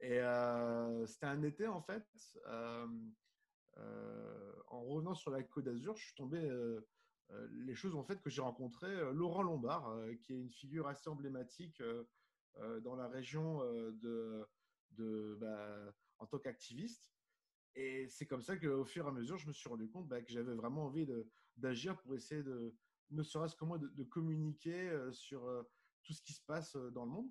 Et 0.00 0.20
c'était 1.06 1.26
un 1.26 1.42
été, 1.42 1.66
en 1.66 1.82
fait, 1.82 2.06
en 4.68 4.82
revenant 4.84 5.14
sur 5.14 5.30
la 5.30 5.42
Côte 5.42 5.64
d'Azur, 5.64 5.96
je 5.96 6.04
suis 6.04 6.14
tombé 6.14 6.40
les 7.66 7.74
choses 7.74 7.94
en 7.94 8.04
fait 8.04 8.20
que 8.22 8.30
j'ai 8.30 8.42
rencontré 8.42 8.88
Laurent 9.12 9.42
Lombard, 9.42 9.94
qui 10.22 10.32
est 10.32 10.38
une 10.38 10.50
figure 10.50 10.86
assez 10.86 11.08
emblématique 11.10 11.82
dans 12.82 12.96
la 12.96 13.08
région 13.08 13.60
de, 13.92 14.48
bah, 15.40 15.94
en 16.18 16.26
tant 16.26 16.38
qu'activiste. 16.38 17.12
Et 17.74 18.08
c'est 18.08 18.26
comme 18.26 18.40
ça 18.40 18.56
qu'au 18.56 18.84
fur 18.84 19.04
et 19.04 19.08
à 19.08 19.12
mesure, 19.12 19.36
je 19.36 19.48
me 19.48 19.52
suis 19.52 19.68
rendu 19.68 19.88
compte 19.88 20.08
bah, 20.08 20.22
que 20.22 20.32
j'avais 20.32 20.54
vraiment 20.54 20.86
envie 20.86 21.06
d'agir 21.56 21.96
pour 21.98 22.14
essayer 22.14 22.42
de, 22.42 22.74
ne 23.10 23.22
serait-ce 23.22 23.56
que 23.56 23.64
moi, 23.64 23.78
de, 23.78 24.04
communiquer 24.04 24.90
sur 25.12 25.46
tout 26.02 26.12
ce 26.12 26.22
qui 26.22 26.32
se 26.32 26.42
passe 26.42 26.76
dans 26.76 27.04
le 27.04 27.10
monde. 27.10 27.30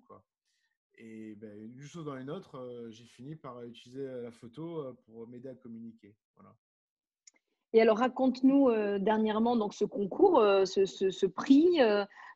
Et 0.98 1.34
ben, 1.34 1.70
d'une 1.72 1.86
chose 1.86 2.04
dans 2.06 2.16
une 2.16 2.30
autre, 2.30 2.88
j'ai 2.90 3.04
fini 3.04 3.36
par 3.36 3.62
utiliser 3.64 4.06
la 4.06 4.30
photo 4.30 4.94
pour 5.04 5.26
m'aider 5.28 5.48
à 5.48 5.54
communiquer. 5.54 6.16
Voilà. 6.36 6.56
Et 7.76 7.80
alors, 7.82 7.98
raconte-nous 7.98 8.70
dernièrement 9.00 9.54
donc 9.54 9.74
ce 9.74 9.84
concours, 9.84 10.42
ce, 10.64 10.86
ce, 10.86 11.26
prix. 11.26 11.78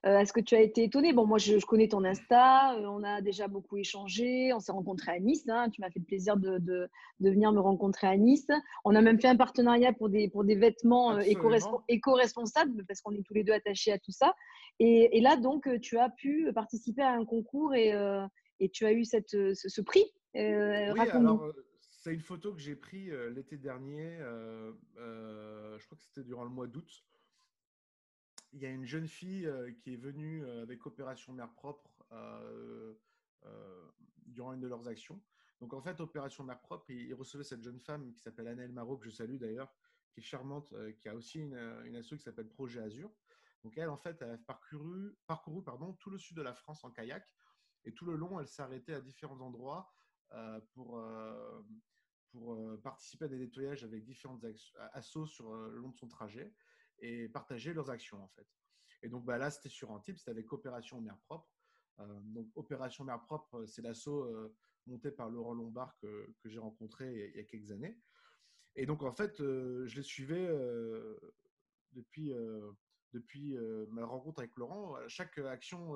Est-ce 0.04 0.34
que 0.34 0.40
tu 0.40 0.54
as 0.54 0.60
été 0.60 0.84
étonné 0.84 1.14
Bon, 1.14 1.24
moi, 1.24 1.38
je, 1.38 1.64
connais 1.64 1.88
ton 1.88 2.04
Insta, 2.04 2.76
on 2.86 3.02
a 3.02 3.22
déjà 3.22 3.48
beaucoup 3.48 3.78
échangé, 3.78 4.52
on 4.52 4.60
s'est 4.60 4.70
rencontrés 4.70 5.12
à 5.12 5.18
Nice. 5.18 5.48
Hein, 5.48 5.70
tu 5.70 5.80
m'as 5.80 5.88
fait 5.88 6.00
le 6.00 6.04
plaisir 6.04 6.36
de, 6.36 6.58
de, 6.58 6.90
de, 7.20 7.30
venir 7.30 7.52
me 7.52 7.60
rencontrer 7.60 8.06
à 8.06 8.18
Nice. 8.18 8.48
On 8.84 8.94
a 8.94 9.00
même 9.00 9.18
fait 9.18 9.28
un 9.28 9.36
partenariat 9.36 9.94
pour 9.94 10.10
des, 10.10 10.28
pour 10.28 10.44
des 10.44 10.56
vêtements 10.56 11.18
éco-responsables, 11.88 12.84
parce 12.86 13.00
qu'on 13.00 13.12
est 13.12 13.22
tous 13.22 13.32
les 13.32 13.42
deux 13.42 13.54
attachés 13.54 13.92
à 13.92 13.98
tout 13.98 14.12
ça. 14.12 14.34
Et, 14.78 15.22
là, 15.22 15.38
donc, 15.38 15.66
tu 15.80 15.96
as 15.96 16.10
pu 16.10 16.52
participer 16.54 17.00
à 17.00 17.12
un 17.12 17.24
concours 17.24 17.74
et, 17.74 17.94
et 18.60 18.68
tu 18.68 18.84
as 18.84 18.92
eu 18.92 19.06
cette, 19.06 19.30
ce, 19.30 19.80
prix. 19.80 20.04
Euh, 20.36 20.92
oui, 20.92 21.00
c'est 22.00 22.14
une 22.14 22.22
photo 22.22 22.54
que 22.54 22.60
j'ai 22.60 22.76
prise 22.76 23.12
euh, 23.12 23.28
l'été 23.28 23.58
dernier, 23.58 24.16
euh, 24.20 24.72
euh, 24.96 25.78
je 25.78 25.84
crois 25.84 25.98
que 25.98 26.02
c'était 26.02 26.24
durant 26.24 26.44
le 26.44 26.50
mois 26.50 26.66
d'août. 26.66 27.04
Il 28.54 28.60
y 28.60 28.64
a 28.64 28.70
une 28.70 28.86
jeune 28.86 29.06
fille 29.06 29.48
qui 29.78 29.92
est 29.92 29.96
venue 29.96 30.44
avec 30.44 30.84
Opération 30.84 31.32
Mère 31.32 31.52
Propre 31.52 31.88
durant 34.26 34.54
une 34.54 34.60
de 34.60 34.66
leurs 34.66 34.88
actions. 34.88 35.22
Donc 35.60 35.72
en 35.72 35.80
fait, 35.80 36.00
Opération 36.00 36.42
Mère 36.42 36.60
Propre, 36.60 36.90
ils 36.90 37.14
recevaient 37.14 37.44
cette 37.44 37.62
jeune 37.62 37.78
femme 37.78 38.12
qui 38.12 38.20
s'appelle 38.20 38.48
Annelle 38.48 38.72
Marot, 38.72 38.96
que 38.96 39.04
je 39.04 39.10
salue 39.10 39.36
d'ailleurs, 39.36 39.72
qui 40.10 40.18
est 40.18 40.24
charmante, 40.24 40.74
qui 40.98 41.08
a 41.08 41.14
aussi 41.14 41.38
une, 41.38 41.54
une 41.84 42.02
qui 42.02 42.18
s'appelle 42.18 42.48
Projet 42.48 42.80
Azur. 42.80 43.12
Donc 43.62 43.78
elle, 43.78 43.88
en 43.88 43.96
fait, 43.96 44.20
a 44.22 44.36
parcouru, 44.38 45.14
tout 46.00 46.10
le 46.10 46.18
sud 46.18 46.36
de 46.36 46.42
la 46.42 46.54
France 46.54 46.82
en 46.82 46.90
kayak. 46.90 47.24
Et 47.84 47.92
tout 47.92 48.04
le 48.04 48.16
long, 48.16 48.40
elle 48.40 48.48
arrêtée 48.58 48.94
à 48.94 49.00
différents 49.00 49.40
endroits 49.40 49.92
pour, 50.74 51.00
pour 52.30 52.54
euh, 52.54 52.76
participer 52.82 53.24
à 53.24 53.28
des 53.28 53.38
nettoyages 53.38 53.84
avec 53.84 54.04
différentes 54.04 54.44
assos 54.92 55.26
sur 55.26 55.52
euh, 55.52 55.68
le 55.70 55.78
long 55.78 55.90
de 55.90 55.96
son 55.96 56.08
trajet 56.08 56.52
et 56.98 57.28
partager 57.28 57.72
leurs 57.72 57.90
actions 57.90 58.22
en 58.22 58.28
fait. 58.28 58.46
Et 59.02 59.08
donc 59.08 59.24
bah, 59.24 59.38
là, 59.38 59.50
c'était 59.50 59.68
sur 59.68 59.98
type, 60.02 60.18
c'était 60.18 60.30
avec 60.30 60.52
Opération 60.52 61.00
Mère 61.00 61.18
Propre. 61.26 61.48
Euh, 62.00 62.20
donc 62.24 62.48
Opération 62.54 63.04
Mère 63.04 63.22
Propre, 63.22 63.64
c'est 63.66 63.82
l'assaut 63.82 64.30
monté 64.86 65.10
par 65.10 65.30
Laurent 65.30 65.54
Lombard 65.54 65.96
que, 65.98 66.34
que 66.42 66.48
j'ai 66.48 66.58
rencontré 66.58 67.30
il 67.34 67.36
y 67.36 67.40
a 67.40 67.44
quelques 67.44 67.70
années. 67.70 67.98
Et 68.76 68.86
donc 68.86 69.02
en 69.02 69.12
fait, 69.12 69.38
je 69.38 69.94
les 69.94 70.02
suivais 70.02 70.48
depuis, 71.92 72.32
depuis 73.12 73.56
ma 73.90 74.04
rencontre 74.04 74.40
avec 74.40 74.56
Laurent. 74.56 74.96
chaque 75.08 75.38
action 75.38 75.94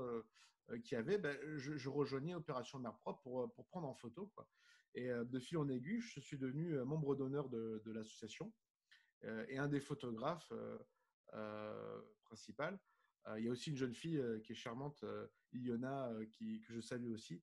qu'il 0.84 0.96
y 0.96 0.98
avait, 0.98 1.18
ben, 1.18 1.36
je, 1.56 1.88
rejoignais 1.88 2.34
Opération 2.34 2.78
Mère 2.78 2.96
Propre 2.98 3.46
pour, 3.54 3.66
prendre 3.66 3.88
en 3.88 3.94
photo. 3.94 4.32
Et 4.94 5.10
euh, 5.10 5.24
de 5.24 5.38
fil 5.38 5.58
en 5.58 5.68
aiguille, 5.68 6.00
je 6.00 6.20
suis 6.20 6.38
devenu 6.38 6.76
euh, 6.76 6.84
membre 6.84 7.16
d'honneur 7.16 7.48
de, 7.48 7.82
l'association 7.86 8.52
euh, 9.24 9.44
et 9.48 9.58
un 9.58 9.68
des 9.68 9.80
photographes 9.80 10.52
principaux. 12.24 12.78
il 13.36 13.44
y 13.44 13.48
a 13.48 13.50
aussi 13.50 13.70
une 13.70 13.76
jeune 13.76 13.94
fille 13.94 14.22
qui 14.44 14.52
est 14.52 14.56
charmante, 14.56 15.04
Iona, 15.52 16.12
qui, 16.30 16.60
que 16.60 16.72
je 16.72 16.80
salue 16.80 17.12
aussi, 17.12 17.42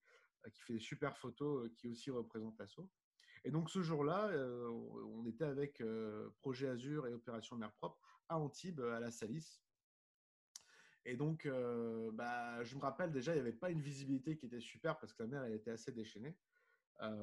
qui 0.53 0.61
fait 0.61 0.73
des 0.73 0.79
super 0.79 1.17
photos, 1.17 1.69
qui 1.75 1.89
aussi 1.89 2.09
représente 2.09 2.57
l'assaut. 2.57 2.89
Et 3.43 3.51
donc 3.51 3.69
ce 3.69 3.81
jour-là, 3.81 4.29
on 4.69 5.25
était 5.25 5.43
avec 5.43 5.83
Projet 6.37 6.69
Azur 6.69 7.05
et 7.07 7.13
Opération 7.13 7.57
Mer 7.57 7.73
Propre 7.73 8.00
à 8.31 8.37
Antibes, 8.37 8.81
à 8.81 8.99
la 8.99 9.11
Salis. 9.11 9.61
Et 11.05 11.15
donc, 11.15 11.47
bah, 12.13 12.63
je 12.63 12.75
me 12.75 12.81
rappelle 12.81 13.11
déjà, 13.11 13.31
il 13.31 13.35
n'y 13.35 13.41
avait 13.41 13.51
pas 13.51 13.71
une 13.71 13.81
visibilité 13.81 14.37
qui 14.37 14.45
était 14.45 14.59
super 14.59 14.99
parce 14.99 15.13
que 15.13 15.23
la 15.23 15.29
mer 15.29 15.43
elle 15.43 15.53
était 15.53 15.71
assez 15.71 15.91
déchaînée. 15.91 16.37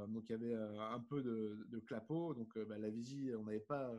donc 0.08 0.28
il 0.28 0.32
y 0.32 0.34
avait 0.34 0.54
un 0.54 0.98
peu 0.98 1.22
de, 1.22 1.64
de 1.68 1.78
clapot. 1.78 2.34
Donc 2.34 2.58
bah, 2.58 2.76
la 2.76 2.90
visie, 2.90 3.30
on 3.36 3.44
n'avait 3.44 3.60
pas 3.60 3.92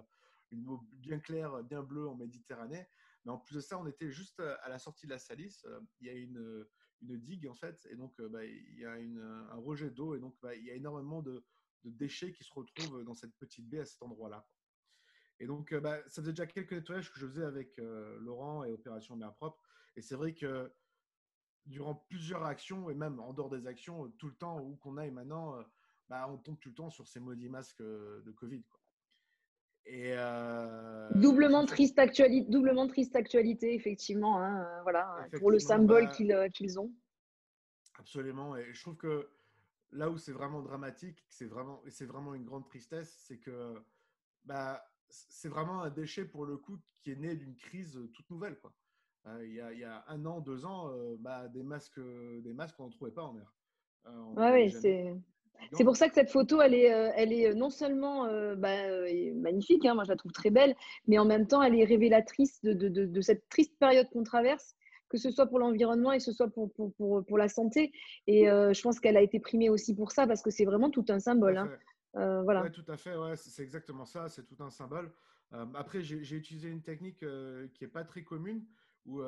une 0.51 0.67
eau 0.67 0.81
bien 0.91 1.19
claire, 1.19 1.63
bien 1.63 1.81
bleue 1.81 2.09
en 2.09 2.15
Méditerranée. 2.15 2.85
Mais 3.23 3.31
en 3.31 3.37
plus 3.37 3.55
de 3.55 3.61
ça, 3.61 3.79
on 3.79 3.87
était 3.87 4.11
juste 4.11 4.41
à 4.41 4.67
la 4.67 4.79
sortie 4.79 5.05
de 5.05 5.11
la 5.11 5.19
Salis. 5.19 5.63
Il 6.01 6.07
y 6.07 6.09
a 6.09 6.13
une, 6.13 6.67
une 7.01 7.17
digue 7.17 7.47
en 7.47 7.53
fait, 7.53 7.87
et 7.89 7.95
donc 7.95 8.19
bah, 8.21 8.45
il 8.45 8.79
y 8.79 8.85
a 8.85 8.93
un 8.93 9.55
rejet 9.55 9.89
d'eau, 9.89 10.15
et 10.15 10.19
donc 10.19 10.35
bah, 10.41 10.55
il 10.55 10.65
y 10.65 10.71
a 10.71 10.75
énormément 10.75 11.21
de, 11.21 11.43
de, 11.83 11.89
déchets 11.89 12.31
qui 12.31 12.43
se 12.43 12.53
retrouvent 12.53 13.03
dans 13.03 13.13
cette 13.13 13.35
petite 13.35 13.67
baie 13.67 13.79
à 13.79 13.85
cet 13.85 14.01
endroit-là. 14.01 14.45
Et 15.39 15.47
donc, 15.47 15.73
bah, 15.75 15.97
ça 16.07 16.21
faisait 16.21 16.33
déjà 16.33 16.47
quelques 16.47 16.73
nettoyages 16.73 17.11
que 17.11 17.19
je 17.19 17.27
faisais 17.27 17.45
avec 17.45 17.77
Laurent 18.19 18.63
et 18.63 18.73
Opération 18.73 19.15
Mer 19.15 19.33
Propre. 19.35 19.61
Et 19.95 20.01
c'est 20.01 20.15
vrai 20.15 20.33
que 20.33 20.71
durant 21.65 21.95
plusieurs 21.95 22.43
actions, 22.43 22.89
et 22.89 22.93
même 22.93 23.19
en 23.19 23.33
dehors 23.33 23.49
des 23.49 23.67
actions, 23.67 24.09
tout 24.17 24.27
le 24.27 24.35
temps 24.35 24.59
où 24.59 24.75
qu'on 24.77 24.97
aille 24.97 25.11
maintenant, 25.11 25.55
bah, 26.09 26.27
on 26.29 26.37
tombe 26.37 26.59
tout 26.59 26.69
le 26.69 26.75
temps 26.75 26.89
sur 26.89 27.07
ces 27.07 27.19
maudits 27.19 27.49
masques 27.49 27.81
de 27.81 28.33
Covid. 28.35 28.63
Quoi. 28.63 28.79
Et 29.85 30.13
doublement, 31.15 31.65
triste 31.65 31.97
actualité, 31.97 32.51
doublement 32.51 32.87
triste 32.87 33.15
actualité, 33.15 33.73
effectivement, 33.73 34.41
hein, 34.41 34.81
voilà, 34.83 35.27
pour 35.39 35.51
le 35.51 35.59
symbole 35.59 36.05
bah 36.05 36.49
qu'ils 36.49 36.79
ont. 36.79 36.91
Absolument. 37.97 38.55
Et 38.55 38.73
je 38.73 38.81
trouve 38.81 38.97
que 38.97 39.29
là 39.91 40.09
où 40.09 40.17
c'est 40.17 40.31
vraiment 40.31 40.61
dramatique, 40.61 41.25
c'est 41.29 41.47
vraiment, 41.47 41.81
et 41.85 41.91
c'est 41.91 42.05
vraiment 42.05 42.35
une 42.35 42.45
grande 42.45 42.65
tristesse, 42.65 43.15
c'est 43.27 43.39
que 43.39 43.81
bah, 44.45 44.88
c'est 45.09 45.49
vraiment 45.49 45.81
un 45.81 45.89
déchet 45.89 46.25
pour 46.25 46.45
le 46.45 46.57
coup 46.57 46.77
qui 46.95 47.11
est 47.11 47.15
né 47.15 47.35
d'une 47.35 47.55
crise 47.55 47.99
toute 48.13 48.29
nouvelle. 48.29 48.57
Quoi. 48.59 48.73
il, 49.43 49.53
y 49.53 49.61
a, 49.61 49.71
il, 49.73 49.79
y 49.79 49.83
a, 49.83 50.03
un 50.07 50.25
an, 50.25 50.39
deux 50.39 50.65
ans, 50.65 50.91
bah, 51.19 51.47
des 51.47 51.63
masques, 51.63 51.99
des 51.99 52.53
masques, 52.53 52.79
on 52.79 52.83
n'en 52.83 52.89
trouvait 52.89 53.11
pas 53.11 53.23
en 53.23 53.33
mer. 53.33 53.53
oui, 54.05 54.71
c'est. 54.71 55.15
C'est 55.73 55.83
pour 55.83 55.95
ça 55.95 56.07
que 56.07 56.15
cette 56.15 56.31
photo, 56.31 56.61
elle 56.61 56.73
est, 56.73 56.93
euh, 56.93 57.11
elle 57.15 57.33
est 57.33 57.53
non 57.53 57.69
seulement 57.69 58.25
euh, 58.25 58.55
bah, 58.55 58.75
magnifique, 59.35 59.85
hein, 59.85 59.93
moi 59.93 60.03
je 60.03 60.09
la 60.09 60.15
trouve 60.15 60.31
très 60.31 60.49
belle, 60.49 60.75
mais 61.07 61.17
en 61.17 61.25
même 61.25 61.47
temps, 61.47 61.61
elle 61.61 61.75
est 61.75 61.83
révélatrice 61.83 62.61
de, 62.63 62.73
de, 62.73 62.87
de, 62.87 63.21
cette 63.21 63.47
triste 63.49 63.77
période 63.79 64.09
qu'on 64.09 64.23
traverse, 64.23 64.75
que 65.09 65.17
ce 65.17 65.31
soit 65.31 65.47
pour 65.47 65.59
l'environnement 65.59 66.11
et 66.11 66.17
que 66.17 66.23
ce 66.23 66.31
soit 66.31 66.49
pour, 66.49 66.71
pour, 66.73 66.93
pour, 66.93 67.25
pour 67.25 67.37
la 67.37 67.49
santé. 67.49 67.91
Et 68.27 68.49
euh, 68.49 68.73
je 68.73 68.81
pense 68.81 68.99
qu'elle 68.99 69.17
a 69.17 69.21
été 69.21 69.39
primée 69.39 69.69
aussi 69.69 69.95
pour 69.95 70.11
ça, 70.11 70.27
parce 70.27 70.41
que 70.41 70.49
c'est 70.49 70.65
vraiment 70.65 70.89
tout 70.89 71.05
un 71.09 71.19
symbole. 71.19 71.57
Hein. 71.57 71.69
Voilà. 72.13 72.63
Oui, 72.63 72.71
tout 72.71 72.85
à 72.87 72.97
fait, 72.97 73.15
ouais, 73.15 73.35
c'est 73.35 73.61
exactement 73.63 74.05
ça, 74.05 74.29
c'est 74.29 74.45
tout 74.45 74.61
un 74.63 74.69
symbole. 74.69 75.13
après, 75.51 76.01
j'ai 76.01 76.35
utilisé 76.35 76.69
une 76.69 76.81
technique 76.81 77.19
qui 77.19 77.83
n'est 77.83 77.91
pas 77.91 78.03
très 78.03 78.23
commune, 78.23 78.65
où 79.05 79.21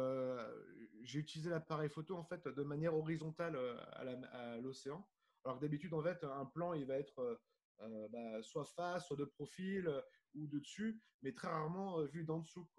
j'ai 1.02 1.20
utilisé 1.20 1.50
l'appareil 1.50 1.90
photo 1.90 2.16
en 2.18 2.24
fait 2.24 2.48
de 2.48 2.64
manière 2.64 2.96
horizontale 2.96 3.58
à 3.94 4.58
l'océan. 4.58 5.08
Alors 5.44 5.60
d'habitude, 5.60 5.94
en 5.94 6.02
fait, 6.02 6.24
un 6.24 6.46
plan, 6.46 6.74
il 6.74 6.86
va 6.86 6.98
être 6.98 7.20
euh, 7.20 7.36
euh, 7.82 8.08
bah, 8.10 8.42
soit 8.44 8.66
face, 8.66 9.08
soit 9.08 9.18
de 9.18 9.26
profil 9.26 9.88
euh, 9.88 10.02
ou 10.36 10.48
de 10.48 10.60
dessus, 10.60 11.02
mais 11.22 11.34
très 11.34 11.48
rarement 11.48 12.02
vu 12.04 12.24
d'en 12.24 12.40
dessous. 12.40 12.70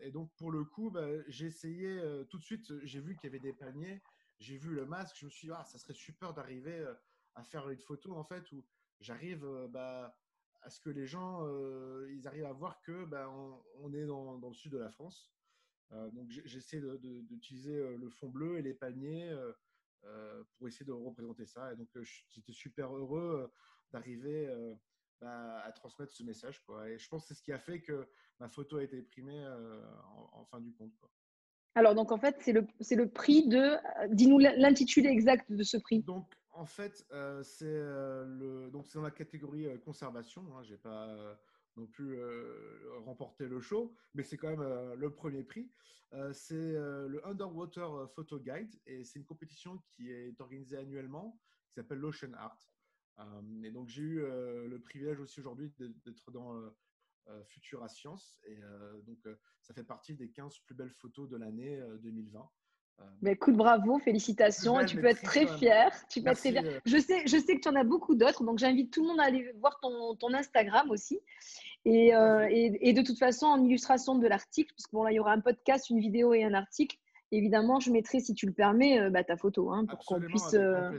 Et 0.00 0.12
donc, 0.12 0.32
pour 0.36 0.52
le 0.52 0.64
coup, 0.64 0.90
bah, 0.90 1.08
j'ai 1.26 1.46
essayé 1.46 2.00
tout 2.30 2.38
de 2.38 2.44
suite, 2.44 2.72
j'ai 2.84 3.00
vu 3.00 3.16
qu'il 3.16 3.24
y 3.24 3.32
avait 3.32 3.40
des 3.40 3.52
paniers, 3.52 4.00
j'ai 4.38 4.56
vu 4.56 4.72
le 4.72 4.86
masque, 4.86 5.16
je 5.18 5.24
me 5.24 5.30
suis 5.30 5.48
dit, 5.48 5.54
ah, 5.56 5.64
ça 5.64 5.78
serait 5.78 5.94
super 5.94 6.32
d'arriver 6.32 6.86
à 7.34 7.42
faire 7.42 7.68
une 7.68 7.80
photo, 7.80 8.14
en 8.14 8.22
fait, 8.22 8.52
où 8.52 8.64
j'arrive 9.00 9.46
bah, 9.70 10.16
à 10.62 10.70
ce 10.70 10.80
que 10.80 10.90
les 10.90 11.06
gens, 11.06 11.46
ils 12.08 12.26
arrivent 12.26 12.46
à 12.46 12.52
voir 12.52 12.80
que 12.82 13.04
bah, 13.04 13.30
on, 13.80 13.92
est 13.92 14.06
dans, 14.06 14.38
dans, 14.38 14.48
le 14.48 14.54
sud 14.54 14.72
de 14.72 14.78
la 14.78 14.90
France. 14.90 15.32
donc, 15.90 16.28
j'essaie 16.28 16.80
d'utiliser 16.80 17.96
le 17.96 18.08
fond 18.10 18.28
bleu 18.28 18.58
et 18.58 18.62
les 18.62 18.74
paniers 18.74 19.34
euh, 20.04 20.44
pour 20.56 20.68
essayer 20.68 20.86
de 20.86 20.92
représenter 20.92 21.44
ça. 21.44 21.72
Et 21.72 21.76
donc, 21.76 21.88
euh, 21.96 22.04
j'étais 22.30 22.52
super 22.52 22.94
heureux 22.94 23.42
euh, 23.42 23.52
d'arriver 23.92 24.48
bah, 25.20 25.60
à 25.64 25.72
transmettre 25.72 26.12
ce 26.12 26.22
message. 26.22 26.62
Quoi. 26.64 26.88
Et 26.90 26.98
je 26.98 27.08
pense 27.08 27.22
que 27.22 27.28
c'est 27.28 27.34
ce 27.34 27.42
qui 27.42 27.52
a 27.52 27.58
fait 27.58 27.80
que 27.80 28.06
ma 28.38 28.48
photo 28.48 28.76
a 28.76 28.84
été 28.84 28.98
imprimée 28.98 29.44
en, 30.32 30.44
fin 30.44 30.60
du 30.60 30.72
compte. 30.72 30.94
Quoi. 31.00 31.10
Alors, 31.74 31.94
donc 31.94 32.12
en 32.12 32.18
fait, 32.18 32.36
c'est 32.40 32.52
le, 32.52 32.66
c'est 32.80 32.96
le 32.96 33.08
prix 33.08 33.48
de. 33.48 33.76
Dis-nous 34.14 34.38
l'intitulé 34.38 35.08
exact 35.08 35.50
de 35.50 35.62
ce 35.62 35.76
prix. 35.76 36.00
Donc, 36.00 36.26
en 36.58 36.66
fait, 36.66 37.06
c'est 37.42 37.64
le, 37.66 38.68
donc 38.72 38.86
c'est 38.86 38.98
dans 38.98 39.04
la 39.04 39.10
catégorie 39.10 39.66
conservation. 39.80 40.44
Hein, 40.56 40.62
j'ai 40.64 40.76
pas 40.76 41.38
non 41.78 41.86
plus 41.86 42.18
euh, 42.18 42.98
remporter 43.04 43.46
le 43.46 43.60
show, 43.60 43.94
mais 44.14 44.22
c'est 44.22 44.36
quand 44.36 44.48
même 44.48 44.60
euh, 44.60 44.94
le 44.96 45.14
premier 45.14 45.44
prix. 45.44 45.70
Euh, 46.14 46.32
c'est 46.32 46.72
le 46.72 47.20
Underwater 47.26 48.10
Photo 48.10 48.38
Guide 48.38 48.74
et 48.86 49.04
c'est 49.04 49.18
une 49.18 49.26
compétition 49.26 49.78
qui 49.90 50.10
est 50.10 50.40
organisée 50.40 50.76
annuellement, 50.76 51.38
qui 51.68 51.74
s'appelle 51.74 51.98
l'Ocean 51.98 52.32
Art. 52.34 52.58
et 53.62 53.70
donc 53.70 53.88
j'ai 53.88 54.02
eu 54.02 54.20
le 54.20 54.78
privilège 54.80 55.20
aussi 55.20 55.40
aujourd'hui 55.40 55.70
d'être 55.78 56.30
dans 56.30 56.58
Futura 57.44 57.88
Science 57.88 58.38
et 58.44 58.56
donc 59.04 59.18
ça 59.60 59.74
fait 59.74 59.84
partie 59.84 60.14
des 60.14 60.30
15 60.30 60.60
plus 60.60 60.74
belles 60.74 60.92
photos 60.92 61.28
de 61.28 61.36
l'année 61.36 61.78
2020. 62.00 62.50
Mais 63.20 63.32
écoute, 63.32 63.56
bravo, 63.56 63.98
félicitations. 63.98 64.84
tu 64.84 64.96
peux 64.96 65.06
être 65.06 65.22
très 65.22 65.46
fier. 65.46 65.90
Tu 66.08 66.22
peux 66.22 66.30
être 66.30 66.38
très 66.38 66.52
fier. 66.52 66.80
Je 66.84 66.98
sais, 66.98 67.26
je 67.26 67.36
sais 67.36 67.56
que 67.56 67.60
tu 67.60 67.68
en 67.68 67.74
as 67.74 67.84
beaucoup 67.84 68.14
d'autres, 68.14 68.44
donc 68.44 68.58
j'invite 68.58 68.92
tout 68.92 69.02
le 69.02 69.08
monde 69.08 69.20
à 69.20 69.24
aller 69.24 69.52
voir 69.60 69.78
ton, 69.80 70.14
ton 70.14 70.32
Instagram 70.34 70.90
aussi. 70.90 71.20
Et, 71.84 72.14
euh, 72.14 72.46
et, 72.50 72.88
et, 72.88 72.92
de 72.92 73.02
toute 73.02 73.18
façon, 73.18 73.46
en 73.46 73.64
illustration 73.64 74.16
de 74.16 74.26
l'article, 74.26 74.72
puisque 74.74 74.92
bon, 74.92 75.04
là, 75.04 75.12
il 75.12 75.14
y 75.14 75.20
aura 75.20 75.32
un 75.32 75.40
podcast, 75.40 75.90
une 75.90 76.00
vidéo 76.00 76.34
et 76.34 76.44
un 76.44 76.54
article, 76.54 76.96
évidemment, 77.32 77.80
je 77.80 77.90
mettrai, 77.90 78.20
si 78.20 78.34
tu 78.34 78.46
le 78.46 78.52
permets, 78.52 79.00
euh, 79.00 79.10
bah, 79.10 79.24
ta 79.24 79.36
photo 79.36 79.70
hein, 79.70 79.86
pour 79.86 79.98
qu'on 80.04 80.20
puisse 80.20 80.54
euh, 80.54 80.90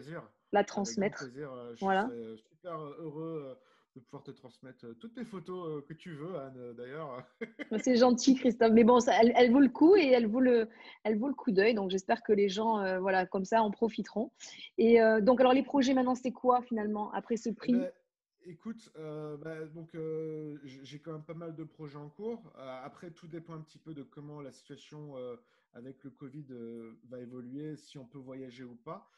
la 0.52 0.64
transmettre. 0.64 1.22
Avec 1.22 1.34
plaisir. 1.34 1.52
Je 1.76 1.86
voilà. 1.86 2.10
suis 2.10 2.44
super 2.50 2.76
heureux 2.78 3.58
de 3.96 4.02
pouvoir 4.02 4.24
te 4.24 4.32
transmettre 4.32 4.86
toutes 5.00 5.18
les 5.18 5.26
photos 5.26 5.84
que 5.88 5.94
tu 5.94 6.14
veux, 6.14 6.36
Anne, 6.38 6.74
d'ailleurs. 6.78 7.26
C'est 7.84 7.96
gentil, 7.96 8.36
Christophe. 8.36 8.72
Mais 8.72 8.84
bon, 8.84 9.00
ça, 9.00 9.14
elle, 9.22 9.34
elle, 9.36 9.52
vaut 9.52 9.60
le 9.60 9.70
coup 9.70 9.96
et 9.96 10.08
elle 10.08 10.28
vaut 10.28 10.40
le, 10.40 10.68
elle 11.04 11.18
vaut 11.18 11.28
le 11.28 11.34
coup 11.34 11.52
d'œil. 11.52 11.74
Donc, 11.74 11.90
j'espère 11.90 12.24
que 12.24 12.34
les 12.34 12.50
gens, 12.50 13.00
voilà, 13.00 13.26
comme 13.26 13.46
ça, 13.46 13.62
en 13.62 13.72
profiteront. 13.72 14.32
Et 14.78 15.00
donc, 15.22 15.40
alors, 15.40 15.54
les 15.54 15.64
projets 15.64 15.94
maintenant, 15.94 16.16
c'est 16.16 16.32
quoi 16.32 16.62
finalement 16.62 17.12
après 17.14 17.38
ce 17.38 17.50
prix? 17.50 17.74
eh 17.76 17.80
ben, 17.80 17.92
Écoute, 18.46 18.92
euh, 18.98 19.38
bah, 19.38 19.66
donc 19.66 19.94
euh, 19.96 20.58
j'ai 20.64 21.00
quand 21.00 21.12
même 21.12 21.24
pas 21.24 21.34
mal 21.34 21.56
de 21.56 21.64
projets 21.64 21.98
en 21.98 22.10
cours. 22.10 22.52
Euh, 22.58 22.82
après, 22.84 23.12
tout 23.12 23.28
dépend 23.28 23.54
un 23.54 23.62
petit 23.62 23.78
peu 23.78 23.94
de 23.94 24.02
comment 24.02 24.42
la 24.42 24.52
situation 24.52 25.16
avec 25.74 26.04
le 26.04 26.10
Covid 26.10 26.48
va 27.10 27.20
évoluer, 27.20 27.76
si 27.76 27.98
on 27.98 28.06
peut 28.06 28.18
voyager 28.18 28.64
ou 28.64 28.76
pas. 28.76 29.10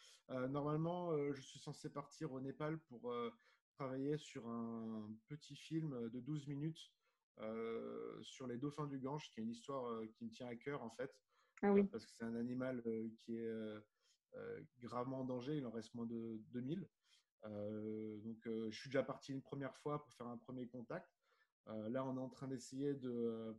normalement, 0.50 1.16
je 1.32 1.42
suis 1.42 1.60
censé 1.60 1.90
partir 1.90 2.34
au 2.34 2.42
Népal 2.42 2.78
pour 2.80 3.14
travailler 3.82 4.18
sur 4.18 4.48
un 4.48 5.10
petit 5.28 5.56
film 5.56 6.10
de 6.10 6.20
12 6.20 6.48
minutes 6.48 6.92
sur 8.22 8.46
les 8.46 8.58
dauphins 8.58 8.86
du 8.86 9.00
Gange, 9.00 9.30
qui 9.32 9.40
est 9.40 9.44
une 9.44 9.50
histoire 9.50 10.08
qui 10.14 10.26
me 10.26 10.30
tient 10.30 10.48
à 10.48 10.56
cœur 10.56 10.84
en 10.84 10.92
fait. 10.92 11.12
Ah 11.64 11.72
oui. 11.72 11.84
parce 11.84 12.06
que 12.06 12.12
c'est 12.12 12.24
un 12.24 12.36
animal 12.36 12.84
qui 13.18 13.38
est 13.38 13.52
gravement 14.80 15.22
en 15.22 15.26
danger, 15.26 15.58
il 15.58 15.66
en 15.66 15.72
reste 15.72 15.96
moins 15.96 16.06
de 16.06 16.40
2000. 16.52 16.88
Euh, 17.46 18.18
donc, 18.20 18.46
euh, 18.48 18.70
je 18.70 18.80
suis 18.80 18.90
déjà 18.90 19.04
parti 19.04 19.32
une 19.32 19.42
première 19.42 19.76
fois 19.78 20.04
pour 20.04 20.14
faire 20.14 20.28
un 20.28 20.38
premier 20.38 20.68
contact. 20.68 21.10
Euh, 21.68 21.90
là, 21.90 22.06
on 22.06 22.16
est 22.18 22.22
en 22.22 22.30
train 22.30 22.48
d'essayer 22.48 22.94
de, 22.94 23.58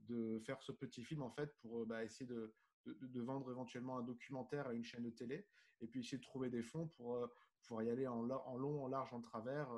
de 0.00 0.38
faire 0.40 0.62
ce 0.62 0.72
petit 0.72 1.02
film 1.02 1.22
en 1.22 1.30
fait 1.30 1.52
pour 1.60 1.86
bah, 1.86 2.04
essayer 2.04 2.26
de, 2.26 2.54
de, 2.86 3.20
vendre 3.20 3.50
éventuellement 3.50 3.98
un 3.98 4.02
documentaire 4.02 4.66
à 4.68 4.74
une 4.74 4.84
chaîne 4.84 5.04
de 5.04 5.10
télé 5.10 5.46
et 5.80 5.86
puis 5.86 6.00
essayer 6.00 6.18
de 6.18 6.22
trouver 6.22 6.50
des 6.50 6.62
fonds 6.62 6.88
pour 6.88 7.28
pouvoir 7.66 7.84
y 7.84 7.90
aller 7.90 8.06
en, 8.06 8.28
en, 8.30 8.56
long, 8.56 8.84
en 8.84 8.88
large, 8.88 9.12
en 9.12 9.20
travers 9.20 9.68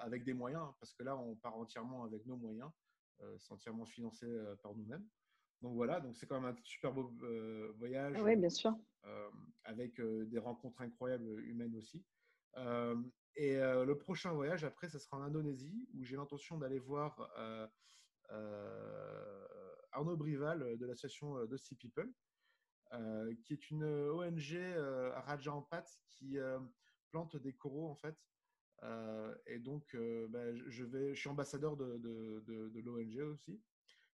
avec 0.00 0.24
des 0.24 0.34
moyens 0.34 0.62
hein, 0.62 0.74
parce 0.80 0.94
que 0.94 1.02
là 1.02 1.16
on 1.16 1.34
part 1.34 1.56
entièrement 1.56 2.04
avec 2.04 2.24
nos 2.26 2.36
moyens, 2.36 2.70
c'est 3.38 3.52
entièrement 3.52 3.84
financé 3.84 4.26
par 4.62 4.74
nous-mêmes. 4.74 5.04
Donc 5.62 5.74
voilà, 5.74 6.00
donc 6.00 6.16
c'est 6.16 6.26
quand 6.26 6.40
même 6.40 6.54
un 6.54 6.56
super 6.62 6.92
beau 6.92 7.10
voyage. 7.78 8.16
Oui, 8.22 8.36
bien 8.36 8.50
sûr. 8.50 8.74
avec 9.64 10.00
des 10.00 10.38
rencontres 10.38 10.80
incroyables 10.82 11.40
humaines 11.44 11.74
aussi. 11.76 12.04
Euh, 12.58 12.96
et 13.34 13.56
euh, 13.56 13.84
le 13.84 13.98
prochain 13.98 14.32
voyage, 14.32 14.64
après, 14.64 14.88
ce 14.88 14.98
sera 14.98 15.18
en 15.18 15.22
Indonésie, 15.22 15.86
où 15.94 16.04
j'ai 16.04 16.16
l'intention 16.16 16.56
d'aller 16.58 16.78
voir 16.78 17.30
euh, 17.38 17.66
Arnaud 19.92 20.16
Brival 20.16 20.78
de 20.78 20.86
l'association 20.86 21.46
The 21.46 21.56
Sea 21.56 21.76
People, 22.90 23.36
qui 23.44 23.52
est 23.52 23.70
une 23.70 23.84
ONG 23.84 24.56
à 25.14 25.20
Raja 25.20 25.52
Ampat 25.52 25.84
qui 26.10 26.36
plante 27.10 27.36
des 27.36 27.52
coraux, 27.52 27.88
en 27.88 27.94
fait. 27.94 28.16
et 29.46 29.58
donc, 29.58 29.96
bah, 30.28 30.54
je, 30.68 30.84
vais, 30.84 31.14
je 31.14 31.20
suis 31.20 31.28
ambassadeur 31.28 31.76
de, 31.76 31.98
de, 31.98 32.68
de, 32.68 32.80
l'ONG 32.80 33.18
aussi. 33.32 33.60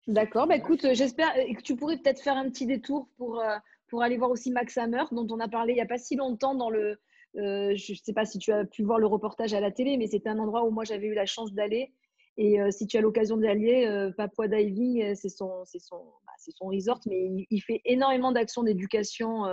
D'accord, 0.09 0.49
bah 0.49 0.57
écoute, 0.57 0.87
j'espère 0.95 1.33
que 1.33 1.63
tu 1.63 1.77
pourrais 1.77 1.97
peut-être 1.97 2.21
faire 2.21 2.37
un 2.37 2.49
petit 2.49 2.67
détour 2.67 3.09
pour, 3.17 3.43
pour 3.89 4.03
aller 4.03 4.17
voir 4.17 4.31
aussi 4.31 4.51
Max 4.51 4.77
Hammer, 4.77 5.05
dont 5.13 5.27
on 5.31 5.39
a 5.39 5.49
parlé 5.49 5.75
il 5.75 5.77
n'y 5.77 5.83
a 5.83 5.87
pas 5.87 5.99
si 5.99 6.17
longtemps 6.17 6.55
dans 6.55 6.71
le. 6.71 6.99
je 7.35 7.93
ne 7.93 7.97
sais 7.97 8.13
pas 8.13 8.25
si 8.25 8.39
tu 8.39 8.53
as 8.53 8.65
pu 8.65 8.83
voir 8.83 8.99
le 8.99 9.07
reportage 9.07 9.55
à 9.55 9.61
la 9.61 9.71
télé, 9.71 9.97
mais 9.97 10.09
c'était 10.09 10.29
un 10.29 10.39
endroit 10.39 10.65
où 10.65 10.71
moi 10.71 10.85
j'avais 10.85 11.07
eu 11.07 11.15
la 11.15 11.27
chance 11.27 11.53
d'aller. 11.53 11.93
Et 12.39 12.59
si 12.71 12.87
tu 12.87 12.97
as 12.97 13.01
l'occasion 13.01 13.37
d'y 13.37 13.47
aller, 13.47 14.11
Papua 14.17 14.49
Diving, 14.49 15.15
c'est 15.15 15.29
son, 15.29 15.65
son, 15.67 16.03
bah, 16.47 16.53
son 16.57 16.67
resort, 16.67 17.01
mais 17.07 17.47
il, 17.51 17.61
fait 17.61 17.81
énormément 17.85 18.33
d'actions 18.33 18.63
d'éducation 18.63 19.45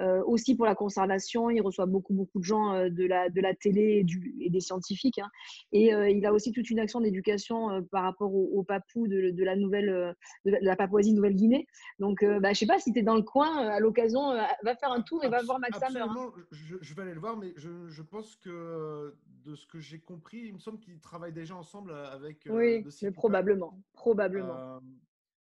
euh, 0.00 0.22
aussi 0.24 0.56
pour 0.56 0.64
la 0.64 0.74
conservation. 0.74 1.50
Il 1.50 1.60
reçoit 1.60 1.86
beaucoup, 1.86 2.14
beaucoup 2.14 2.38
de 2.38 2.44
gens 2.44 2.72
euh, 2.74 2.88
de, 2.88 3.04
la, 3.04 3.28
de 3.28 3.40
la 3.40 3.54
télé 3.54 3.98
et, 3.98 4.04
du, 4.04 4.34
et 4.40 4.48
des 4.48 4.60
scientifiques. 4.60 5.18
Hein. 5.18 5.28
Et 5.72 5.94
euh, 5.94 6.08
il 6.08 6.24
a 6.24 6.32
aussi 6.32 6.52
toute 6.52 6.70
une 6.70 6.78
action 6.78 7.00
d'éducation 7.00 7.84
par 7.90 8.04
rapport 8.04 8.34
aux, 8.34 8.62
papous 8.62 9.08
de, 9.08 9.30
de, 9.30 9.44
la 9.44 9.56
nouvelle, 9.56 10.16
de 10.44 10.56
la 10.62 10.76
Papouasie-Nouvelle-Guinée. 10.76 11.66
Donc, 11.98 12.24
bah, 12.24 12.38
je 12.44 12.48
ne 12.48 12.54
sais 12.54 12.66
pas 12.66 12.78
si 12.78 12.92
tu 12.92 13.00
es 13.00 13.02
dans 13.02 13.16
le 13.16 13.22
coin, 13.22 13.58
à 13.68 13.80
l'occasion, 13.80 14.32
va 14.62 14.76
faire 14.76 14.92
un 14.92 15.02
tour 15.02 15.24
et 15.24 15.28
va 15.28 15.42
voir 15.42 15.58
Max 15.58 15.82
Hammer. 15.82 16.00
Hein. 16.00 16.32
Je, 16.50 16.76
je, 16.80 16.94
vais 16.94 17.02
aller 17.02 17.14
le 17.14 17.20
voir, 17.20 17.36
mais 17.36 17.52
je, 17.56 17.88
je 17.88 18.02
pense 18.02 18.36
que 18.36 19.14
de 19.44 19.54
ce 19.54 19.66
que 19.66 19.80
j'ai 19.80 20.00
compris, 20.00 20.38
il 20.46 20.54
me 20.54 20.58
semble 20.58 20.78
qu'ils 20.80 21.00
travaillent 21.00 21.32
déjà 21.32 21.56
ensemble 21.56 21.92
avec. 21.92 22.48
oui, 22.48 22.84
probablement. 23.14 23.78
Probablement. 23.92 24.80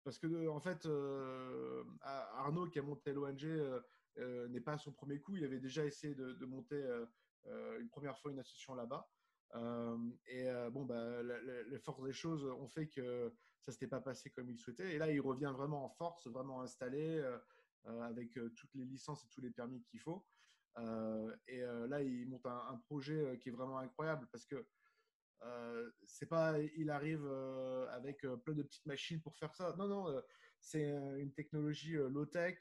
Parce 0.09 0.17
que, 0.17 0.47
en 0.47 0.59
fait, 0.59 0.87
Arnaud, 2.01 2.65
qui 2.65 2.79
a 2.79 2.81
monté 2.81 3.13
l'ONG, 3.13 3.45
n'est 4.17 4.59
pas 4.59 4.73
à 4.73 4.77
son 4.79 4.91
premier 4.91 5.19
coup. 5.19 5.35
Il 5.35 5.43
avait 5.43 5.59
déjà 5.59 5.85
essayé 5.85 6.15
de, 6.15 6.45
monter 6.45 6.83
une 7.45 7.89
première 7.89 8.17
fois 8.17 8.31
une 8.31 8.39
association 8.39 8.73
là-bas. 8.73 9.07
et 10.25 10.47
bon, 10.71 10.83
bah, 10.85 11.21
les 11.21 11.77
forces 11.77 12.01
des 12.01 12.11
choses 12.11 12.43
ont 12.43 12.67
fait 12.67 12.87
que 12.87 13.31
ça 13.61 13.71
ne 13.71 13.73
s'était 13.73 13.85
pas 13.85 14.01
passé 14.01 14.31
comme 14.31 14.49
il 14.49 14.57
souhaitait. 14.57 14.95
Et 14.95 14.97
là, 14.97 15.11
il 15.11 15.21
revient 15.21 15.53
vraiment 15.55 15.85
en 15.85 15.89
force, 15.89 16.25
vraiment 16.25 16.63
installé, 16.63 17.23
avec 17.85 18.33
toutes 18.55 18.73
les 18.73 18.85
licences 18.85 19.23
et 19.23 19.27
tous 19.27 19.41
les 19.41 19.51
permis 19.51 19.83
qu'il 19.83 19.99
faut. 19.99 20.25
et 21.47 21.61
là, 21.87 22.01
il 22.01 22.27
monte 22.27 22.47
un, 22.47 22.81
projet 22.87 23.37
qui 23.43 23.49
est 23.49 23.51
vraiment 23.51 23.77
incroyable 23.77 24.27
parce 24.31 24.47
que 24.47 24.65
euh, 25.43 25.89
c'est 26.03 26.27
pas, 26.27 26.60
il 26.75 26.89
arrive 26.89 27.25
euh, 27.25 27.88
avec 27.91 28.25
euh, 28.25 28.36
plein 28.38 28.53
de 28.53 28.63
petites 28.63 28.86
machines 28.86 29.22
pour 29.22 29.38
faire 29.38 29.53
ça. 29.55 29.74
Non, 29.77 29.88
non, 29.88 30.22
c'est 30.60 30.89
une 31.19 31.31
technologie 31.34 31.93
low-tech 31.93 32.60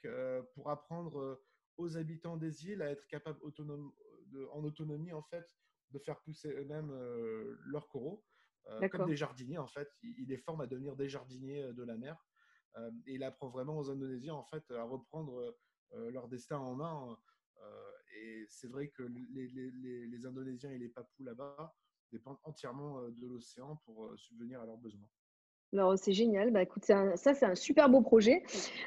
pour 0.55 0.71
apprendre 0.71 1.41
aux 1.77 1.97
habitants 1.97 2.37
des 2.37 2.67
îles 2.67 2.83
à 2.83 2.91
être 2.91 3.07
capables 3.09 3.39
autonome, 3.43 3.93
en 4.53 4.63
autonomie, 4.63 5.13
en 5.13 5.23
fait, 5.23 5.45
de 5.91 5.99
faire 5.99 6.21
pousser 6.21 6.51
eux-mêmes 6.51 6.93
leurs 7.67 7.89
coraux. 7.89 8.25
comme 8.93 9.07
des 9.07 9.17
jardiniers, 9.17 9.59
en 9.59 9.67
fait. 9.67 9.91
Il, 10.03 10.29
les 10.29 10.39
forme 10.39 10.61
à 10.61 10.67
devenir 10.69 10.95
des 10.95 11.09
jardiniers 11.09 11.73
de 11.73 11.83
la 11.83 11.97
mer. 11.97 12.25
et 13.07 13.15
il 13.15 13.25
apprend 13.25 13.49
vraiment 13.49 13.79
aux 13.79 13.91
Indonésiens, 13.91 14.35
en 14.35 14.45
fait, 14.45 14.71
à 14.71 14.85
reprendre 14.85 15.57
leur 15.91 16.29
destin 16.29 16.59
en 16.59 16.77
main. 16.77 17.19
et 18.15 18.47
c'est 18.49 18.69
vrai 18.69 18.91
que 18.91 19.03
les, 19.03 19.49
les, 19.49 20.07
les, 20.07 20.25
Indonésiens 20.27 20.71
et 20.71 20.79
les 20.79 20.89
Papous 20.89 21.25
là-bas, 21.25 21.75
dépendent 22.13 22.39
entièrement 22.45 23.01
de 23.03 23.27
l'océan 23.27 23.77
pour 23.85 24.13
subvenir 24.17 24.61
à 24.61 24.67
leurs 24.67 24.79
besoins. 24.79 25.07
Alors, 25.75 25.99
c'est 25.99 26.13
génial. 26.13 26.51
Bah, 26.51 26.63
écoute, 26.63 26.85
ça, 26.85 27.15
c'est 27.17 27.45
un 27.45 27.55
super 27.55 27.91
beau 27.91 28.01
projet. 28.01 28.43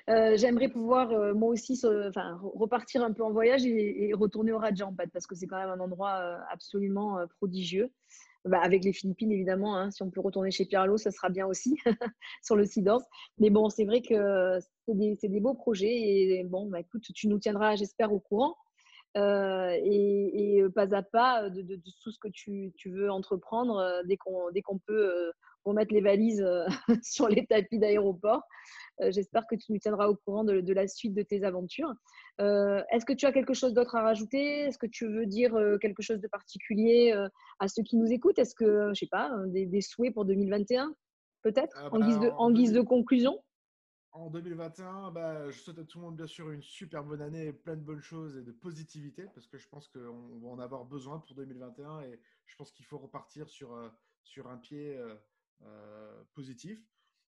J'aimerais 0.08 0.70
pouvoir, 0.70 1.36
moi 1.36 1.50
aussi, 1.50 1.80
enfin, 2.08 2.40
repartir 2.42 3.04
un 3.04 3.14
peu 3.14 3.24
en 3.24 3.32
voyage 3.32 3.66
et, 3.66 4.12
retourner 4.14 4.52
au 4.52 4.58
Raja 4.58 4.90
parce 5.14 5.28
que 5.28 5.36
c'est 5.36 5.46
quand 5.46 5.58
même 5.58 5.70
un 5.70 5.80
endroit 5.80 6.40
absolument 6.50 7.20
prodigieux. 7.38 7.92
Bah, 8.46 8.60
avec 8.60 8.84
les 8.84 8.92
Philippines, 8.92 9.32
évidemment, 9.32 9.78
hein, 9.78 9.92
si 9.92 10.02
on 10.02 10.10
peut 10.10 10.20
retourner 10.20 10.50
chez 10.50 10.66
Pierre 10.66 10.86
Pierre 10.86 11.00
ça 11.00 11.12
sera 11.12 11.30
bien 11.30 11.46
aussi 11.46 11.78
sur 12.42 12.56
le 12.56 12.66
Sidors. 12.66 13.04
Mais 13.38 13.52
bon, 13.52 13.70
c'est 13.70 13.86
vrai 13.86 14.02
que 14.02 14.58
c'est 14.88 14.96
des, 14.96 15.16
des, 15.22 15.40
beaux 15.40 15.54
projets. 15.54 15.94
Et 15.94 16.44
bon, 16.44 16.68
bah, 16.68 16.80
écoute, 16.80 17.04
tu 17.14 17.28
nous 17.28 17.38
tiendras, 17.38 17.76
j'espère, 17.76 18.12
au 18.12 18.20
courant. 18.20 18.56
Euh, 19.18 19.78
et, 19.84 20.64
pas 20.74 20.96
à 20.96 21.02
pas 21.02 21.50
de, 21.50 21.76
tout 22.02 22.12
ce 22.12 22.20
que 22.20 22.30
tu, 22.30 22.72
veux 22.86 23.12
entreprendre 23.12 24.02
dès 24.06 24.16
qu'on 24.16 24.50
dès 24.52 24.62
qu'on 24.62 24.78
peut 24.78 25.32
remettre 25.66 25.94
les 25.94 26.02
valises 26.02 26.46
sur 27.04 27.28
les 27.28 27.46
tapis 27.46 27.78
d'aéroport. 27.78 28.44
J'espère 29.10 29.48
que 29.48 29.56
tu 29.56 29.72
nous 29.72 29.80
tiendras 29.80 30.08
au 30.08 30.16
courant 30.16 30.44
de, 30.44 30.74
la 30.74 30.88
suite 30.88 31.14
de 31.14 31.24
tes 31.24 31.44
aventures. 31.44 31.94
Est-ce 32.40 33.06
que 33.06 33.14
tu 33.14 33.26
as 33.26 33.32
quelque 33.32 33.54
chose 33.54 33.74
d'autre 33.74 33.96
à 33.96 34.02
rajouter? 34.02 34.62
Est-ce 34.62 34.78
que 34.78 34.88
tu 34.88 35.08
veux 35.08 35.26
dire 35.26 35.54
quelque 35.82 36.02
chose 36.02 36.22
de 36.22 36.28
particulier 36.28 37.12
à 37.60 37.68
ceux 37.68 37.84
qui 37.84 37.98
nous 37.98 38.12
écoutent? 38.12 38.40
Est-ce 38.40 38.56
que, 38.56 38.90
je 38.94 39.00
sais 39.00 39.10
pas, 39.10 39.32
des, 39.48 39.82
souhaits 39.82 40.14
pour 40.14 40.26
2021 40.26 40.94
peut-être 41.42 41.76
ah 41.84 41.90
en, 41.92 42.00
guise 42.00 42.20
de, 42.20 42.30
bah, 42.30 42.36
en 42.38 42.52
guise 42.52 42.72
de 42.72 42.82
conclusion? 42.82 43.42
En 44.14 44.30
2021, 44.30 45.12
bah, 45.12 45.50
je 45.50 45.58
souhaite 45.58 45.80
à 45.80 45.84
tout 45.86 45.98
le 46.00 46.06
monde, 46.06 46.18
bien 46.18 46.28
sûr, 46.28 46.52
une 46.52 46.62
super 46.62 47.04
bonne 47.04 47.22
année, 47.22 47.54
plein 47.54 47.76
de 47.76 47.82
bonnes 47.82 48.02
choses 48.02 48.38
et 48.38 48.44
de 48.44 48.52
positivité, 48.52 49.26
parce 49.34 49.48
que 49.48 49.58
je 49.58 49.68
pense 49.70 49.88
qu'on 49.88 50.40
va 50.40 50.48
en 50.50 50.60
avoir 50.60 50.86
besoin 50.86 51.20
pour 51.20 51.36
2021 51.36 52.02
et 52.02 52.20
je 52.46 52.56
pense 52.58 52.72
qu'il 52.72 52.86
faut 52.86 52.98
repartir 52.98 53.48
sur, 53.50 53.74
euh, 53.74 53.90
sur 54.24 54.50
un 54.50 54.58
pied 54.58 54.98
euh, 54.98 55.16
euh, 55.64 56.24
positif. 56.34 56.86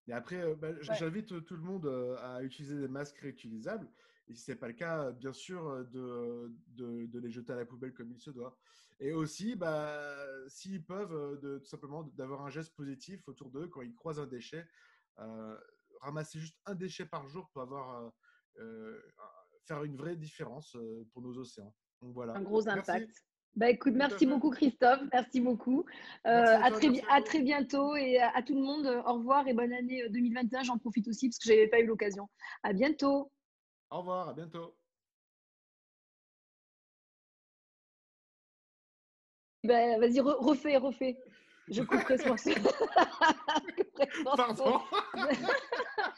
Et 0.08 0.14
après, 0.14 0.56
bah, 0.56 0.74
j'invite 0.82 1.46
tout 1.46 1.56
le 1.56 1.62
monde 1.62 1.88
à 2.22 2.44
utiliser 2.44 2.78
des 2.78 2.90
masques 2.90 3.20
réutilisables. 3.20 3.90
Et 4.28 4.36
si 4.36 4.44
ce 4.44 4.52
n'est 4.52 4.58
pas 4.58 4.68
le 4.68 4.74
cas, 4.74 5.12
bien 5.12 5.32
sûr, 5.32 5.86
de, 5.86 6.52
de, 6.68 7.20
les 7.20 7.32
jeter 7.32 7.54
à 7.54 7.56
la 7.56 7.66
poubelle 7.66 7.94
comme 7.94 8.12
il 8.12 8.20
se 8.20 8.30
doit. 8.30 8.58
Et 9.00 9.14
aussi, 9.14 9.56
bah, 9.56 10.14
s'ils 10.50 10.84
peuvent, 10.84 11.40
de, 11.40 11.60
tout 11.60 11.68
simplement 11.68 12.04
d'avoir 12.16 12.46
un 12.46 12.50
geste 12.50 12.76
positif 12.76 13.26
autour 13.30 13.50
d'eux 13.50 13.68
quand 13.68 13.82
ils 13.82 13.96
croisent 13.96 14.20
un 14.20 14.28
déchet 14.28 14.68
ramasser 16.04 16.40
juste 16.40 16.58
un 16.66 16.76
déchet 16.76 17.06
par 17.06 17.28
jour 17.28 17.50
peut 17.54 17.62
avoir, 17.62 18.04
euh, 18.04 18.10
euh, 18.60 19.02
faire 19.66 19.84
une 19.84 19.96
vraie 19.96 20.16
différence 20.16 20.76
euh, 20.76 21.08
pour 21.12 21.22
nos 21.22 21.38
océans. 21.38 21.74
Donc 22.02 22.14
voilà. 22.14 22.34
Un 22.34 22.42
gros 22.42 22.68
impact. 22.68 23.10
Bah 23.56 23.70
écoute, 23.70 23.94
merci 23.94 24.26
beaucoup 24.26 24.50
Christophe, 24.50 25.02
merci 25.12 25.40
beaucoup. 25.40 25.86
à, 26.24 26.72
très, 26.72 26.88
à, 27.08 27.22
très, 27.22 27.40
bientôt 27.44 27.96
et 27.96 28.18
à, 28.20 28.42
tout 28.42 28.56
le 28.56 28.62
monde, 28.62 28.88
au 29.06 29.14
revoir 29.14 29.48
et 29.48 29.54
bonne 29.54 29.72
année 29.72 30.10
2021. 30.10 30.64
J'en 30.64 30.80
profite 30.80 31.08
aussi 31.08 31.30
parce 31.30 31.38
que 31.38 31.50
je 31.50 31.54
n'avais 31.54 31.68
pas 31.68 31.80
eu 31.80 31.86
l'occasion. 31.86 32.28
À 32.64 32.74
bientôt. 32.74 33.32
Au 33.92 34.00
revoir, 34.00 34.30
à 34.30 34.34
bientôt. 34.34 34.76
Bah, 39.64 40.00
Vas-y, 40.00 40.20
refais, 40.20 40.78
refais. 40.78 41.16
Je 41.70 41.82
couperai 41.82 42.18
ce 42.18 42.28
morceau. 44.24 44.36
Pardon? 44.36 44.82